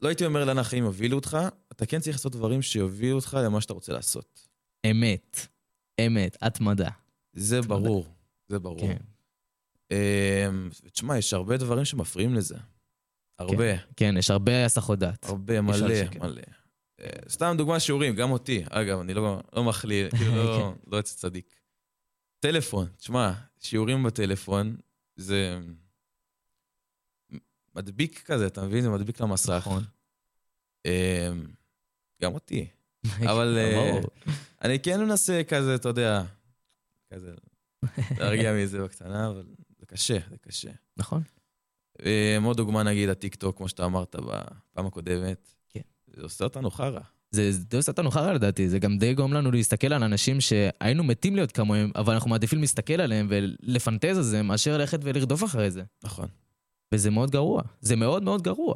[0.01, 1.37] לא הייתי אומר לאן החיים יובילו אותך,
[1.71, 4.47] אתה כן צריך לעשות דברים שיובילו אותך למה שאתה רוצה לעשות.
[4.91, 5.37] אמת.
[6.05, 6.89] אמת, התמדה.
[7.33, 8.05] זה ברור,
[8.47, 8.79] זה ברור.
[8.79, 8.97] כן.
[9.91, 12.55] אמ, תשמע, יש הרבה דברים שמפריעים לזה.
[13.39, 15.25] הרבה, כן, יש הרבה הסחות דעת.
[15.25, 15.87] הרבה, מלא.
[16.19, 16.41] מלא.
[16.99, 18.63] אה, סתם דוגמה שיעורים, גם אותי.
[18.69, 20.79] אגב, אני לא לא מכליל, כאילו לא- כן.
[20.91, 21.58] לא יוצא צדיק.
[22.39, 24.77] טלפון, תשמע, שיעורים בטלפון
[25.15, 25.59] זה
[27.75, 28.81] מדביק כזה, אתה מבין?
[28.81, 29.49] זה מדביק למסך.
[29.57, 29.83] נכון.
[30.85, 31.45] אמ,
[32.21, 32.69] גם אותי.
[33.31, 33.99] אבל, אה.
[34.61, 36.23] אני כן מנסה כזה, אתה יודע,
[37.13, 37.31] כזה,
[38.17, 39.43] להרגיע מזה בקטנה, אבל
[39.79, 40.71] זה קשה, זה קשה.
[40.97, 41.21] נכון.
[42.05, 45.55] אמ, עוד דוגמה, נגיד, הטיקטוק, כמו שאתה אמרת בפעם הקודמת.
[45.69, 45.81] כן.
[46.07, 47.01] זה עושה אותנו חרא.
[47.31, 50.41] זה זה די עושה אותנו חרא לדעתי, זה גם די גורם לנו להסתכל על אנשים
[50.41, 55.43] שהיינו מתים להיות כמוהם, אבל אנחנו מעדיפים להסתכל עליהם ולפנטז על זה, מאשר ללכת ולרדוף
[55.43, 55.83] אחרי זה.
[56.03, 56.27] נכון.
[56.93, 57.61] וזה מאוד גרוע.
[57.81, 58.75] זה מאוד מאוד גרוע.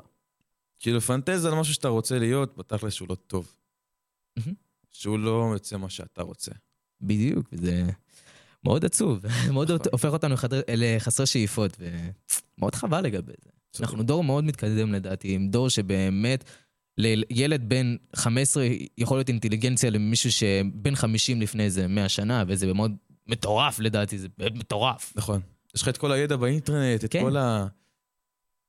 [0.80, 3.56] כאילו, פנטז על משהו שאתה רוצה להיות, בתכל'ס שהוא לא טוב.
[4.92, 6.52] שהוא לא יוצא מה שאתה רוצה.
[7.02, 7.84] בדיוק, וזה
[8.64, 9.26] מאוד עצוב.
[9.54, 9.88] מאוד נכון.
[9.92, 10.36] הופך אותנו
[10.68, 13.50] לחסרי שאיפות, ומאוד חבל לגבי זה.
[13.80, 16.44] אנחנו דור מאוד מתקדם לדעתי, עם דור שבאמת,
[16.98, 22.96] לילד בן 15 יכול להיות אינטליגנציה למישהו שבן 50 לפני איזה 100 שנה, וזה מאוד
[23.28, 25.14] מטורף לדעתי, זה מטורף.
[25.16, 25.42] נכון.
[25.76, 27.22] יש לך את כל הידע באינטרנט, את כן.
[27.22, 27.68] כל ה...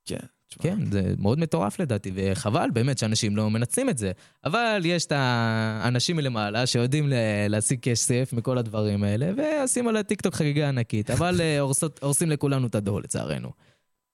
[0.04, 0.16] כן.
[0.58, 4.12] כן, זה מאוד מטורף לדעתי, וחבל באמת שאנשים לא מנצלים את זה.
[4.44, 7.12] אבל יש את האנשים מלמעלה שיודעים
[7.48, 11.58] להשיג כסף מכל הדברים האלה, ועושים על הטיקטוק חגיגה ענקית, אבל אה,
[12.02, 13.50] הורסים לכולנו את הדור לצערנו.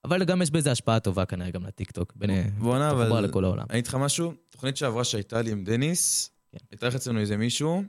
[0.05, 2.13] אבל גם יש בזה השפעה טובה כנראה גם לטיקטוק,
[2.59, 3.25] בואנה, תחבורה אבל...
[3.25, 3.65] לכל העולם.
[3.71, 6.59] אני אגיד לך משהו, תוכנית שעברה שהייתה לי עם דניס, כן.
[6.71, 7.83] הייתה לך אצלנו איזה מישהו,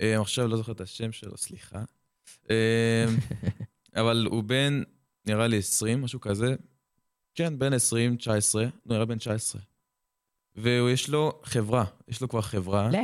[0.00, 1.84] אה, עכשיו לא זוכר את השם שלו, סליחה.
[2.50, 3.04] אה,
[4.00, 4.82] אבל הוא בן,
[5.26, 6.54] נראה לי 20, משהו כזה.
[7.34, 9.60] כן, בן 20, 19, לא, נראה בן 19.
[10.56, 12.98] ויש לו חברה, יש לו כבר חברה לא.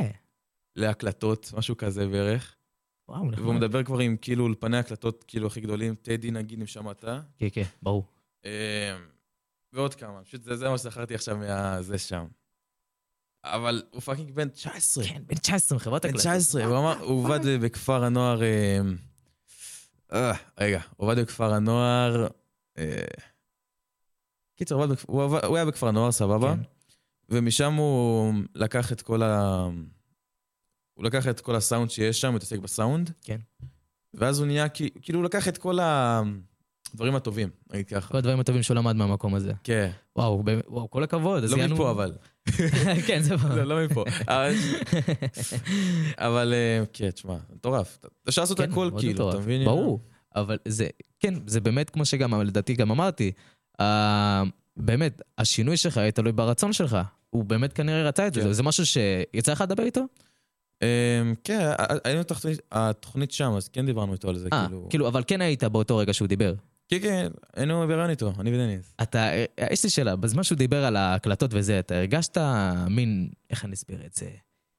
[0.75, 2.55] להקלטות, משהו כזה בערך.
[3.13, 3.43] וואו, נחמד.
[3.43, 7.05] והוא מדבר כבר עם כאילו אולפני הקלטות כאילו הכי גדולים, טדי נגיד, אם שמעת.
[7.37, 8.05] כן, כן, ברור.
[8.45, 8.97] אה,
[9.73, 12.25] ועוד כמה, פשוט זה, זה מה שזכרתי עכשיו מהזה שם.
[13.43, 15.03] אבל הוא fucking בן 19.
[15.03, 16.21] כן, בן 19 מחברת בן הקלטות.
[16.21, 18.43] 19, הוא אמר, הוא עובד בכפר הנוער...
[18.43, 18.79] אה,
[20.13, 22.27] אה, רגע, הוא עובד בכפר הנוער...
[24.55, 24.75] קיצר,
[25.07, 26.55] הוא היה בכפר הנוער, סבבה?
[26.55, 26.61] כן.
[27.29, 29.67] ומשם הוא לקח את כל ה...
[30.93, 33.11] הוא לקח את כל הסאונד שיש שם, הוא התעסק בסאונד.
[33.21, 33.37] כן.
[34.13, 38.07] ואז הוא נהיה, כאילו, הוא לקח את כל הדברים הטובים, נגיד ככה.
[38.11, 39.51] כל הדברים הטובים שהוא למד מהמקום הזה.
[39.63, 39.89] כן.
[40.15, 41.43] וואו, באמת, וואו, כל הכבוד.
[41.43, 42.11] אז לא יענו- מפה אבל.
[43.07, 43.55] כן, זה לא, ברור.
[43.63, 44.03] לא מפה.
[46.17, 47.99] אבל- אה, כן, תשמע, מטורף.
[48.29, 49.29] אפשר לעשות כן, הכל כאילו.
[49.29, 49.65] אתה מבין?
[49.65, 49.99] ברור.
[50.35, 50.87] אבל זה,
[51.19, 53.31] כן, זה באמת כמו שגם, לדעתי גם אמרתי,
[53.79, 54.43] אה,
[54.77, 56.97] באמת, השינוי שלך היה תלוי ברצון שלך.
[57.29, 58.41] הוא באמת כנראה רצה את כן.
[58.41, 58.53] זה.
[58.53, 60.01] זה משהו שיצא לך לדבר איתו?
[60.81, 60.87] אמ,
[61.43, 61.69] כן,
[62.03, 64.87] היינו בתוכנית- התוכנית שם, אז כן דיברנו איתו על זה, אה, כאילו...
[64.89, 66.53] כאילו, אבל כן היית באותו רגע שהוא דיבר.
[66.87, 68.93] כן, כן, היינו בראיון איתו, אני ודניס.
[69.01, 72.37] אתה, אה, יש לי שאלה, בזמן שהוא דיבר על ההקלטות וזה, אתה הרגשת
[72.89, 74.29] מין, איך אני אסביר את זה,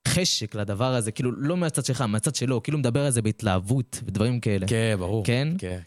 [0.08, 4.40] חשק לדבר הזה, כאילו, לא מהצד שלך, מהצד שלו, כאילו מדבר על זה בהתלהבות ודברים
[4.40, 4.66] כאלה.
[4.66, 5.24] כן, ברור.
[5.24, 5.78] כן, כן.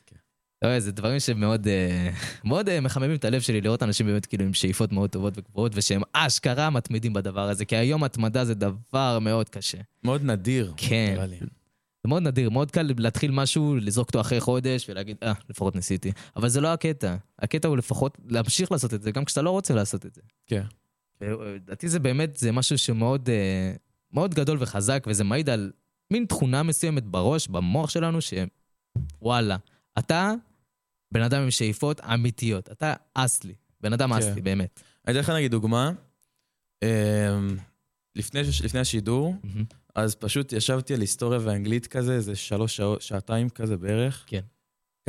[0.61, 2.09] לא, זה דברים שמאוד אה,
[2.43, 5.71] מאוד אה, מחממים את הלב שלי לראות אנשים באמת כאילו עם שאיפות מאוד טובות וגבוהות,
[5.75, 9.77] ושהם אשכרה מתמידים בדבר הזה, כי היום התמדה זה דבר מאוד קשה.
[10.03, 10.73] מאוד נדיר.
[10.77, 11.11] כן.
[11.13, 11.39] נראה לי.
[12.03, 16.11] זה מאוד נדיר, מאוד קל להתחיל משהו, לזרוק אותו אחרי חודש ולהגיד, אה, לפחות ניסיתי.
[16.35, 17.15] אבל זה לא הקטע.
[17.39, 20.21] הקטע הוא לפחות להמשיך לעשות את זה, גם כשאתה לא רוצה לעשות את זה.
[20.47, 20.63] כן.
[21.21, 23.73] לדעתי זה באמת, זה משהו שמאוד אה,
[24.13, 25.71] מאוד גדול וחזק, וזה מעיד על
[26.11, 29.57] מין תכונה מסוימת בראש, במוח שלנו, שוואלה,
[29.99, 30.33] אתה
[31.11, 32.71] בן אדם עם שאיפות אמיתיות.
[32.71, 33.53] אתה אסלי.
[33.81, 34.19] בן אדם כן.
[34.19, 34.81] אסלי, באמת.
[35.07, 35.91] אני אתן לך נגיד דוגמה.
[36.83, 37.57] אמ,
[38.15, 39.63] לפני לפני השידור, מהמם.
[39.95, 44.23] אז פשוט ישבתי על היסטוריה ואנגלית כזה, איזה שלוש שעות, שעתיים כזה בערך.
[44.27, 44.41] כן.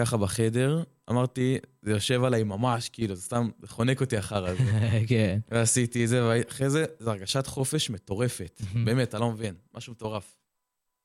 [0.01, 0.83] ככה בחדר.
[1.11, 4.63] אמרתי, זה יושב עליי ממש, כאילו, זה סתם חונק אותי אחר הזה.
[5.09, 5.39] כן.
[5.51, 8.63] ועשיתי את זה, ואחרי זה, זו הרגשת חופש מטורפת.
[8.85, 10.37] באמת, אתה לא מבין, משהו מטורף.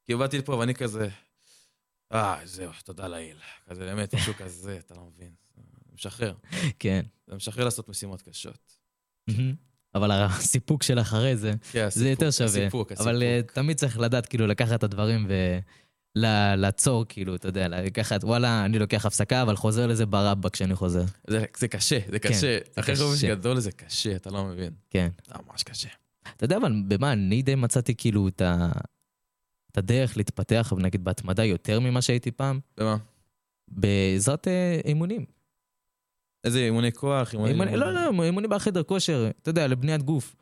[0.06, 1.10] כי באתי לפה ואני כזה,
[2.14, 3.38] אה, זהו, תודה לאל.
[3.70, 5.32] כזה, באמת, משהו כזה, אתה לא מבין.
[5.56, 6.34] זה משחרר.
[6.80, 7.06] כן.
[7.28, 8.78] זה משחרר לעשות משימות קשות.
[9.96, 12.46] אבל הסיפוק של אחרי זה, כן, זה יותר שווה.
[12.46, 13.52] הסיפוק, אבל אה, הסיפוק.
[13.52, 15.28] תמיד צריך לדעת, כאילו, לקחת את הדברים
[16.16, 21.04] ולעצור, כאילו, אתה יודע, לקחת, וואלה, אני לוקח הפסקה, אבל חוזר לזה ברבק כשאני חוזר.
[21.28, 22.40] זה, זה קשה, זה כן, קשה.
[22.76, 22.96] זה אחרי.
[22.96, 24.74] חופש גדול זה קשה, אתה לא מבין.
[24.90, 25.10] כן.
[25.28, 25.90] זה ממש קשה.
[26.36, 28.72] אתה יודע, אבל במה אני די מצאתי, כאילו, את ה...
[29.74, 32.98] את הדרך להתפתח, נגיד, בהתמדה יותר ממה שהייתי פעם, במה?
[33.68, 35.26] בעזרת אה, אימונים.
[36.44, 37.52] איזה אימוני כוח, אימוני...
[37.52, 40.36] אימוני, לא, לא, אימונים בחדר כושר, אתה יודע, לבניית גוף.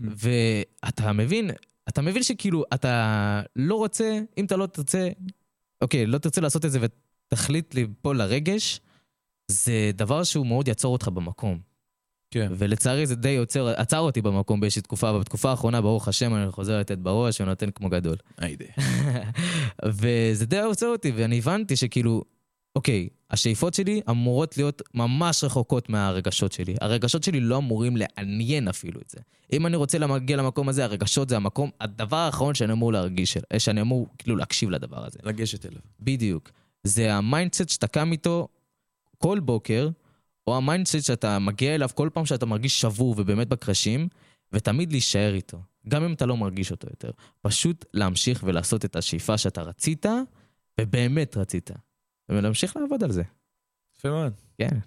[0.00, 1.50] ואתה מבין,
[1.88, 5.08] אתה מבין שכאילו, אתה לא רוצה, אם אתה לא תרצה,
[5.80, 8.80] אוקיי, לא תרצה לעשות את זה ותחליט ליפול לרגש,
[9.48, 11.69] זה דבר שהוא מאוד יעצור אותך במקום.
[12.30, 12.52] כן.
[12.58, 16.50] ולצערי זה די יוצר, עצר אותי במקום באיזושהי תקופה, אבל בתקופה האחרונה, ברוך השם, אני
[16.50, 18.16] חוזר לתת בראש ונותן כמו גדול.
[18.38, 18.64] היידה.
[20.00, 22.22] וזה די עוצר אותי, ואני הבנתי שכאילו,
[22.76, 26.74] אוקיי, השאיפות שלי אמורות להיות ממש רחוקות מהרגשות שלי.
[26.80, 29.18] הרגשות שלי לא אמורים לעניין אפילו את זה.
[29.52, 33.80] אם אני רוצה להגיע למקום הזה, הרגשות זה המקום, הדבר האחרון שאני אמור להרגיש, שאני
[33.80, 35.18] אמור כאילו להקשיב לדבר הזה.
[35.22, 35.80] לגשת אליו.
[36.00, 36.50] בדיוק.
[36.84, 38.48] זה ה mindset שאתה קם איתו
[39.18, 39.88] כל בוקר,
[40.50, 44.08] או ה mindset שאתה מגיע אליו כל פעם שאתה מרגיש שבור ובאמת בקרשים,
[44.52, 47.10] ותמיד להישאר איתו, גם אם אתה לא מרגיש אותו יותר.
[47.40, 50.06] פשוט להמשיך ולעשות את השאיפה שאתה רצית,
[50.80, 51.70] ובאמת רצית.
[52.28, 53.22] ולהמשיך לעבוד על זה.
[53.96, 54.32] יפה מאוד.
[54.58, 54.78] כן.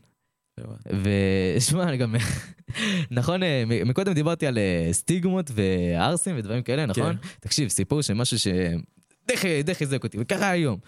[1.03, 2.15] ושמע, אני גם...
[3.11, 7.15] נכון, אה, מקודם דיברתי על אה, סטיגמות וערסים ודברים כאלה, נכון?
[7.39, 8.47] תקשיב, סיפור של משהו ש...
[9.27, 10.79] די די חיזק אותי, וככה היום.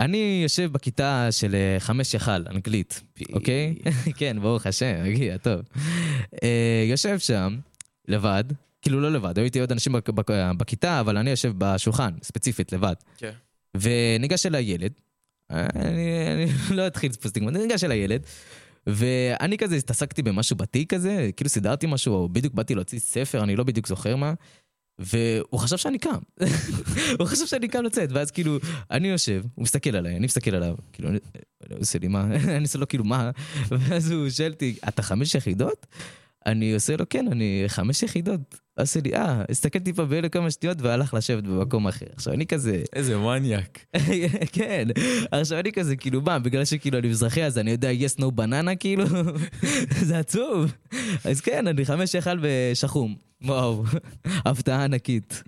[0.00, 3.74] אני יושב בכיתה של אה, חמש יח"ל, אנגלית, אוקיי?
[4.18, 5.60] כן, ברוך השם, מגיע, טוב.
[6.42, 7.58] אה, יושב שם,
[8.08, 8.44] לבד,
[8.82, 9.94] כאילו לא לבד, היו איתי עוד אנשים
[10.56, 12.94] בכיתה, אבל אני יושב בשולחן, ספציפית, לבד.
[13.18, 13.30] כן.
[13.74, 14.92] וניגש אליי ילד,
[15.50, 18.22] אני, אני לא אתחיל פה סטיגמה, ניגש אליי ילד,
[18.86, 23.56] ואני כזה התעסקתי במשהו בתיק כזה, כאילו סידרתי משהו, או בדיוק באתי להוציא ספר, אני
[23.56, 24.34] לא בדיוק זוכר מה,
[25.06, 26.18] והוא חשב שאני קם.
[27.18, 28.58] הוא חשב שאני קם לצאת, ואז כאילו,
[28.90, 31.18] אני יושב, הוא מסתכל עליי, אני מסתכל עליו, כאילו, אני
[31.70, 32.24] הוא עושה לי מה,
[32.56, 33.30] אני עושה לו כאילו מה,
[33.68, 35.86] ואז הוא שואל אותי, אתה חמש יחידות?
[36.46, 38.40] אני עושה לו, כן, אני חמש יחידות.
[38.80, 42.06] עושה לי, אה, הסתכל טיפה באלה כמה שטויות והלך לשבת במקום אחר.
[42.16, 43.84] עכשיו, אני כזה, איזה מניאק.
[44.52, 44.88] כן,
[45.32, 48.76] עכשיו אני כזה, כאילו, מה, בגלל שכאילו אני מזרחי אז אני יודע yes no banana,
[48.80, 49.04] כאילו?
[50.08, 50.72] זה עצוב.
[51.24, 53.31] אז כן, אני חמש יחל ושחום.
[53.44, 53.84] וואו,
[54.24, 55.42] הפתעה ענקית.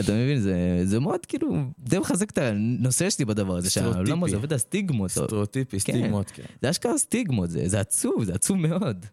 [0.00, 4.24] אתה מבין, זה, זה מאוד כאילו, זה מחזק את הנושא שלי בדבר הזה, שהעולם.
[4.24, 5.10] הזה עובד על סטיגמות.
[5.10, 5.78] סטריאוטיפי, כן.
[5.78, 6.42] סטיגמות, כן.
[6.62, 9.06] זה אשכרה סטיגמות, זה, זה עצוב, זה עצוב מאוד.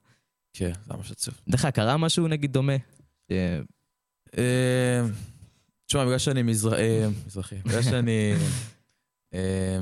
[0.53, 1.34] כן, זה ממש עצוב.
[1.49, 2.73] דרך אגב, קרה משהו נגיד דומה?
[4.38, 5.01] אה,
[5.86, 6.45] תשמע, בגלל שאני אה,
[7.25, 8.34] מזרחי, בגלל שאני
[9.34, 9.79] אה,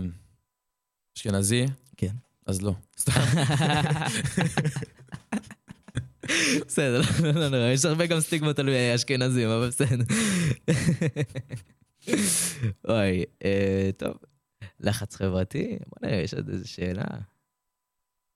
[1.17, 1.65] אשכנזי,
[1.97, 2.13] כן.
[2.45, 2.73] אז לא.
[6.67, 10.03] בסדר, לא לא נורא, יש הרבה גם סטיגמות על אשכנזים, אבל בסדר.
[12.89, 14.13] אוי, אה, טוב,
[14.79, 15.77] לחץ חברתי?
[15.87, 17.03] בוא נראה, יש עוד איזה שאלה.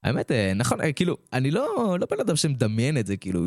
[0.04, 3.46] האמת, אה, נכון, אה, כאילו, אני לא, לא בן אדם שמדמיין את זה, כאילו,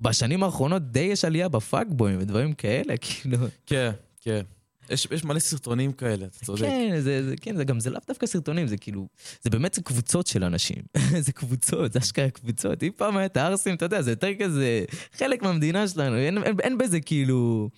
[0.00, 3.38] בשנים האחרונות די יש עלייה בפאקבויים ודברים כאלה, כאילו.
[3.66, 3.90] כן,
[4.20, 4.42] כן.
[4.90, 6.60] יש יש מלא סרטונים כאלה, אתה צודק.
[6.60, 9.08] כן, זה, זה, כן, זה גם, זה לאו דווקא סרטונים, זה כאילו,
[9.42, 10.82] זה באמת זה קבוצות של אנשים.
[11.26, 12.82] זה קבוצות, זה אשכרה קבוצות.
[12.82, 16.56] אם פעם היה את הערסים, אתה יודע, זה יותר כזה חלק מהמדינה שלנו, אין, אין,
[16.60, 17.70] אין בזה כאילו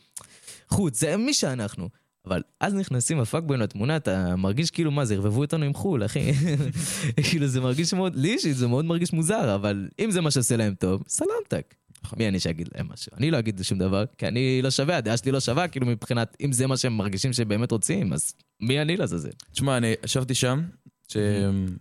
[0.69, 1.89] חוץ, זה מי שאנחנו.
[2.27, 6.33] אבל אז נכנסים הפאקבויים לתמונה, אתה מרגיש כאילו, מה זה, ערבבו אותנו עם חו"ל, אחי.
[7.31, 10.57] כאילו, זה מרגיש מאוד, לי אישית זה מאוד מרגיש מוזר, אבל אם זה מה שעושה
[10.57, 11.75] להם טוב, סלמתק.
[12.17, 13.13] מי אני שאגיד להם משהו?
[13.17, 16.37] אני לא אגיד שום דבר, כי אני לא שווה, הדעה שלי לא שווה, כאילו מבחינת,
[16.45, 19.31] אם זה מה שהם מרגישים שבאמת רוצים, אז מי אני לעזאזל?
[19.53, 20.63] תשמע, אני ישבתי שם,
[21.09, 21.17] ש-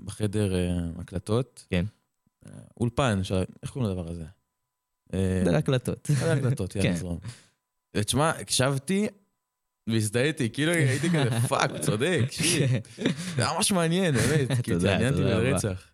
[0.06, 1.66] בחדר אה, הקלטות.
[1.70, 1.86] כן.
[2.46, 3.22] אה, אולפן,
[3.64, 4.24] איך קוראים לדבר הזה?
[5.14, 6.08] אה, זה הקלטות.
[6.16, 6.96] חדר הקלטות, יאללה, כן.
[6.96, 7.20] זרום.
[7.98, 9.08] ותשמע, הקשבתי
[9.90, 12.88] והזדהיתי, כאילו הייתי כזה, fuck, צודק, shit.
[13.36, 15.22] זה היה ממש מעניין, באמת, כי התעניינתי.
[15.22, 15.92] ברצח.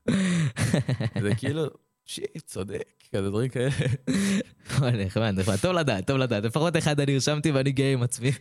[1.21, 1.65] זה כאילו,
[2.05, 3.69] שיט, צודק, כזה דברים כאלה.
[5.05, 5.55] נחמד, נחמד.
[5.61, 6.43] טוב לדעת, טוב לדעת.
[6.43, 8.31] לפחות אחד אני נרשמתי ואני גאה עם עצמי.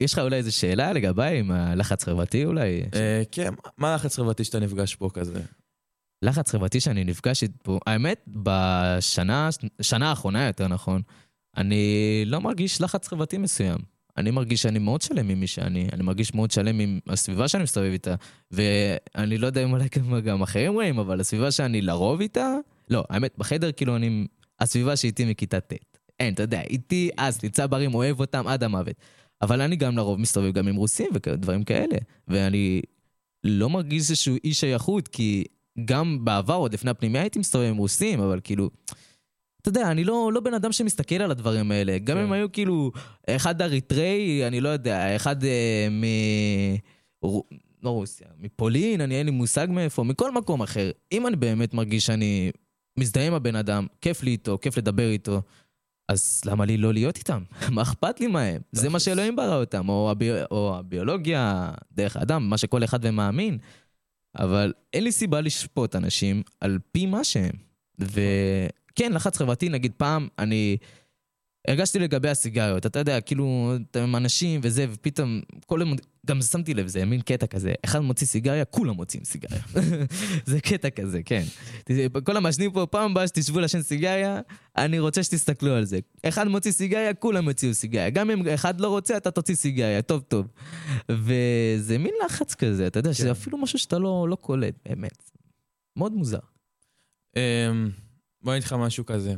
[0.00, 2.82] יש לך אולי איזו שאלה לגביי, עם הלחץ חברתי אולי?
[2.94, 5.40] אה, כן, מה הלחץ חברתי שאתה נפגש פה כזה?
[6.22, 9.48] לחץ חברתי שאני נפגש איתו, האמת, בשנה,
[9.82, 11.02] שנה האחרונה יותר נכון,
[11.56, 13.78] אני לא מרגיש לחץ חברתי מסוים.
[14.18, 17.62] אני מרגיש שאני מאוד שלם עם מי שאני, אני מרגיש מאוד שלם עם הסביבה שאני
[17.62, 18.14] מסתובב איתה,
[18.50, 22.54] ואני לא יודע אם אולי גם, גם אחרים רואים, אבל הסביבה שאני לרוב איתה,
[22.90, 24.26] לא, האמת, בחדר כאילו אני,
[24.60, 25.72] הסביבה שאיתי מכיתה ט'.
[26.20, 28.96] אין, אתה יודע, איתי אז, נמצא ברים, אוהב אותם עד המוות.
[29.42, 31.96] אבל אני גם לרוב מסתובב גם עם רוסים ודברים כאלה,
[32.28, 32.80] ואני
[33.44, 35.44] לא מרגיש איזשהו אי שייכות, כי
[35.84, 38.70] גם בעבר, עוד לפני הפנימיה, הייתי מסתובב עם רוסים, אבל כאילו...
[39.62, 41.98] אתה יודע, אני לא, לא בן אדם שמסתכל על הדברים האלה.
[41.98, 42.22] גם כן.
[42.22, 42.92] אם היו כאילו,
[43.30, 46.04] אחד אריתראי, אני לא יודע, אחד אה, מ...
[47.82, 50.90] לא רוסיה, מפולין, אני אין לי מושג מאיפה, מכל מקום אחר.
[51.12, 52.50] אם אני באמת מרגיש שאני
[52.98, 55.42] מזדהה עם הבן אדם, כיף לי איתו, כיף לדבר איתו,
[56.08, 57.42] אז למה לי לא להיות איתם?
[57.74, 58.60] מה אכפת לי מהם?
[58.72, 60.30] זה מה שאלוהים ברא אותם, או, הבי...
[60.50, 63.58] או הביולוגיה, דרך האדם, מה שכל אחד ומאמין.
[64.38, 67.54] אבל אין לי סיבה לשפוט אנשים על פי מה שהם.
[68.98, 70.76] וכן, לחץ חברתי, נגיד פעם, אני
[71.68, 75.94] הרגשתי לגבי הסיגריות, אתה יודע, כאילו, אתם עם אנשים וזה, ופתאום, כל יום,
[76.26, 79.60] גם שמתי לב, זה מין קטע כזה, אחד מוציא סיגריה, כולם מוציאים סיגריה.
[80.46, 81.42] זה קטע כזה, כן.
[82.24, 84.40] כל המעשנים פה, פעם הבאה שתשבו לעשן סיגריה,
[84.76, 85.98] אני רוצה שתסתכלו על זה.
[86.22, 88.10] אחד מוציא סיגריה, כולם יוציאו סיגריה.
[88.10, 90.46] גם אם אחד לא רוצה, אתה תוציא סיגריה, טוב טוב.
[91.10, 95.30] וזה מין לחץ כזה, אתה יודע, שזה אפילו משהו שאתה לא, לא קולט, באמת.
[95.96, 96.38] מאוד מוזר.
[98.42, 99.34] בוא אני אגיד לך משהו כזה.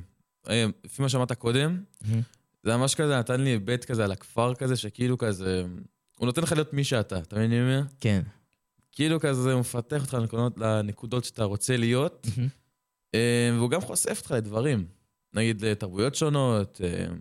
[0.49, 1.83] אמ, לפי מה שאמרת קודם,
[2.63, 5.65] זה ממש כזה נתן לי היבט כזה על הכפר כזה, שכאילו כזה,
[6.17, 7.83] הוא נותן לך להיות מי שאתה, אתה מבין מה אני אומר?
[8.01, 8.23] כן.
[8.93, 12.27] כאילו כזה הוא מפתח אותך לנקודות, לנקודות שאתה רוצה להיות,
[13.15, 13.19] אמ,
[13.57, 14.87] והוא גם חושף אותך לדברים.
[15.35, 17.19] נגיד לתרבויות שונות, אמ,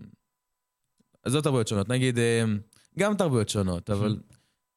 [1.24, 2.18] אז לא תרבויות שונות, נגיד
[2.98, 4.20] גם תרבויות שונות, אבל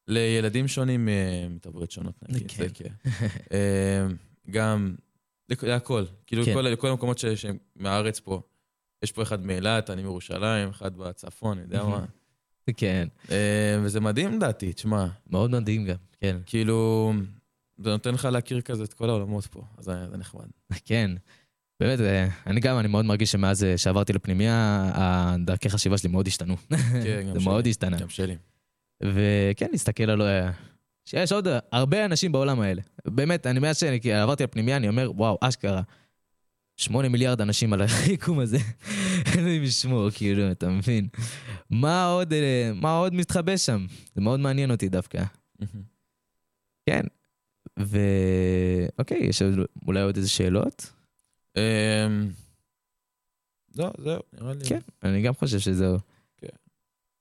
[0.08, 2.52] לילדים שונים אה, מתרבויות שונות, נגיד.
[2.74, 4.08] כן.
[4.52, 4.96] גם,
[5.64, 6.06] להכל.
[6.28, 6.54] כאילו, כן.
[6.54, 8.42] כל- לכל המקומות ש- שהם מהארץ פה.
[9.04, 12.06] יש פה אחד מאילת, אני מירושלים, אחד בצפון, אני יודע מה.
[12.78, 13.08] כן.
[13.30, 13.36] אמ,
[13.84, 15.08] וזה מדהים לדעתי, תשמע.
[15.30, 16.38] מאוד מדהים גם, כן.
[16.46, 17.14] כאילו,
[17.78, 20.46] זה נותן לך להכיר כזה את כל העולמות פה, אז זה זה נחמד.
[20.86, 21.12] כן.
[21.80, 26.28] באמת, אה, אני גם, אני מאוד מרגיש שמאז אה, שעברתי לפנימייה, הדרכי חשיבה שלי מאוד
[26.28, 26.58] השתנו.
[27.04, 27.44] כן, גם זה שלי.
[27.50, 27.98] מאוד השתנה.
[27.98, 28.36] גם שלי.
[29.04, 30.22] וכן, להסתכל על...
[31.06, 32.82] שיש עוד הרבה אנשים בעולם האלה.
[33.06, 35.82] באמת, אני מאז שעברתי לפנימייה, אני אומר, וואו, אשכרה.
[36.78, 38.58] שמונה מיליארד אנשים על היקום הזה.
[39.38, 41.08] אלוהים ישמור, כאילו, אתה מבין?
[41.70, 43.86] מה עוד, אה, מה עוד מתחבא שם?
[44.16, 45.24] זה מאוד מעניין אותי דווקא.
[46.90, 47.02] כן.
[47.80, 48.00] ו...
[49.00, 49.42] אוקיי, יש
[49.88, 50.94] אולי עוד איזה שאלות?
[51.58, 52.30] אמ,
[53.76, 54.66] לא, זהו, נראה לי.
[54.66, 55.98] כן, אני גם חושב שזהו.
[56.38, 56.48] כן.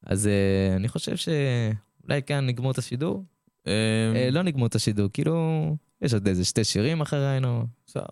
[0.06, 3.24] אז אה, אני חושב שאולי כאן נגמור את השידור.
[3.66, 3.72] אמ,
[4.16, 8.02] אה, לא נגמור את השידור, כאילו, יש עוד איזה שתי שירים אחרינו, בסדר.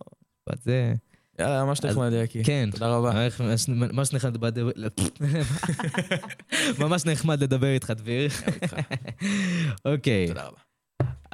[0.62, 0.94] זה.
[1.38, 2.44] יאללה, ממש נחמד, יקי.
[2.44, 2.68] כן.
[2.72, 3.28] תודה רבה.
[3.92, 4.70] ממש נחמד לדבר...
[6.84, 8.30] ממש נחמד לדבר איתך, דביר.
[9.84, 10.26] אוקיי.
[10.28, 10.58] תודה רבה.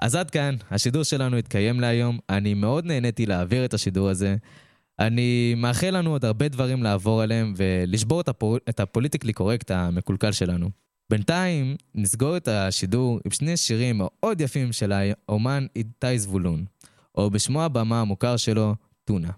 [0.03, 2.19] אז עד כאן, השידור שלנו התקיים להיום.
[2.31, 4.37] אני מאוד נהניתי להעביר את השידור הזה.
[4.99, 8.61] אני מאחל לנו עוד הרבה דברים לעבור עליהם ולשבור את, הפול...
[8.69, 10.71] את הפוליטיקלי קורקט המקולקל שלנו.
[11.11, 16.65] בינתיים נסגור את השידור עם שני שירים מאוד יפים של האומן איתי זבולון,
[17.15, 19.31] או בשמו הבמה המוכר שלו, טונה.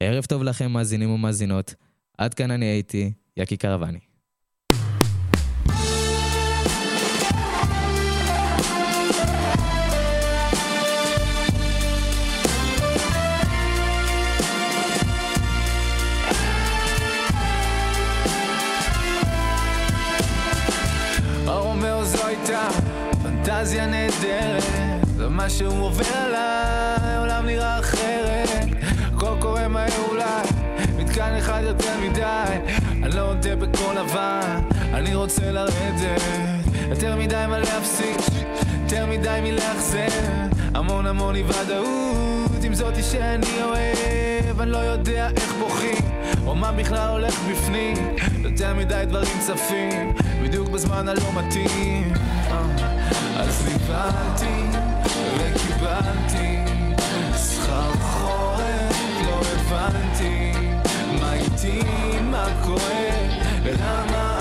[0.00, 1.74] ערב טוב לכם מאזינים ומאזינות,
[2.18, 3.98] עד כאן אני הייתי, יקי קרבני.
[23.66, 24.62] פנטזיה נהדרת
[25.30, 28.48] מה שהוא עובר עליי, העולם נראה אחרת.
[29.14, 30.48] הכל קורה מהר אולי,
[30.96, 32.44] מתקן אחד יותר מדי.
[33.02, 34.60] אני לא עודה בקול לבן,
[34.94, 36.22] אני רוצה לרדת.
[36.88, 38.16] יותר מדי מה להפסיק,
[38.82, 40.06] יותר מדי מלאכזר
[40.74, 46.04] המון המון אי ודאות עם זאתי שאני אוהב אני לא יודע איך בוכים
[46.46, 47.96] או מה בכלל הולך בפנים.
[48.44, 50.12] יותר מדי דברים צפים
[50.42, 52.12] בדיוק בזמן הלא מתאים.
[52.50, 52.95] אה,
[53.56, 54.78] אז נבהלתי
[55.38, 56.58] וקיבלתי.
[57.36, 58.96] שכר חורף
[59.26, 60.52] לא הבנתי
[61.20, 61.80] מה איתי,
[62.22, 63.10] מה קורה
[63.64, 64.35] למה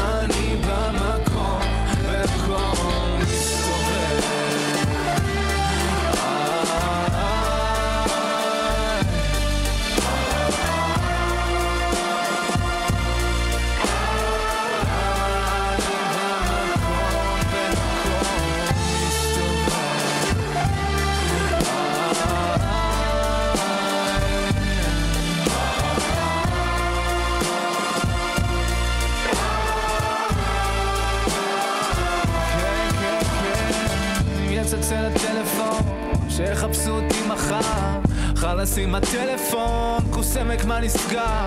[37.60, 38.00] מחר.
[38.36, 41.46] חלאס עם הטלפון, כוס עמק מה נסגר?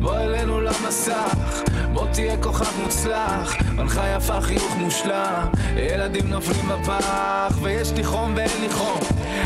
[0.00, 1.62] בוא אלינו למסך,
[1.92, 3.56] בוא תהיה כוכב מוצלח.
[3.72, 9.00] מנחה יפה, חיוך מושלם, ילדים נופלים בפח, ויש לי חום ואין לי חום.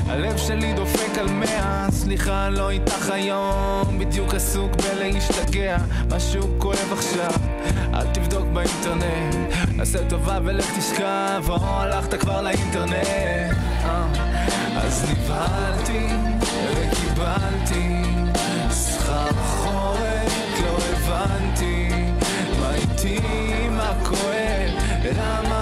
[0.06, 5.76] הלב שלי דופק על מאה, סליחה, לא איתך היום, בדיוק עסוק בלהשתגע,
[6.10, 7.32] משהו כואב עכשיו,
[7.94, 9.34] אל תבדוק באינטרנט,
[9.78, 13.06] עשה טובה ולך תשכב, או הלכת כבר לאינטרנט.
[13.84, 14.29] אה,
[14.90, 16.06] אז נבהלתי
[16.52, 18.02] וקיבלתי.
[18.72, 21.88] שכר חורק, לא הבנתי
[22.60, 23.20] מה איתי,
[23.70, 24.70] מה כואב,
[25.16, 25.59] למה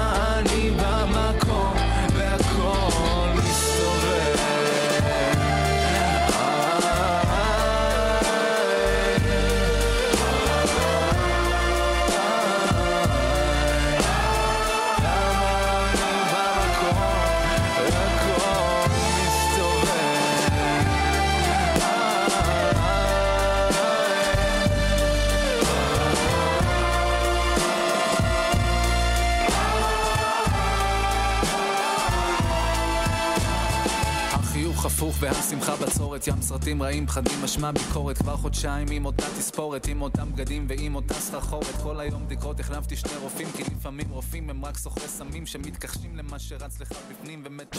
[35.20, 40.32] והשמחה בצורת ים סרטים רעים פחדים משמע ביקורת כבר חודשיים עם אותה תספורת עם אותם
[40.34, 44.76] בגדים ועם אותה סחרחורת כל היום בדיקות החלפתי שני רופאים כי לפעמים רופאים הם רק
[44.76, 47.76] סוחרי סמים שמתכחשים למה שרץ לך בפנים ומת...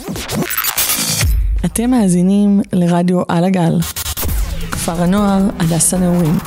[1.64, 3.80] אתם מאזינים לרדיו על הגל.
[4.72, 6.38] כפר הנוער הדסה נעורים.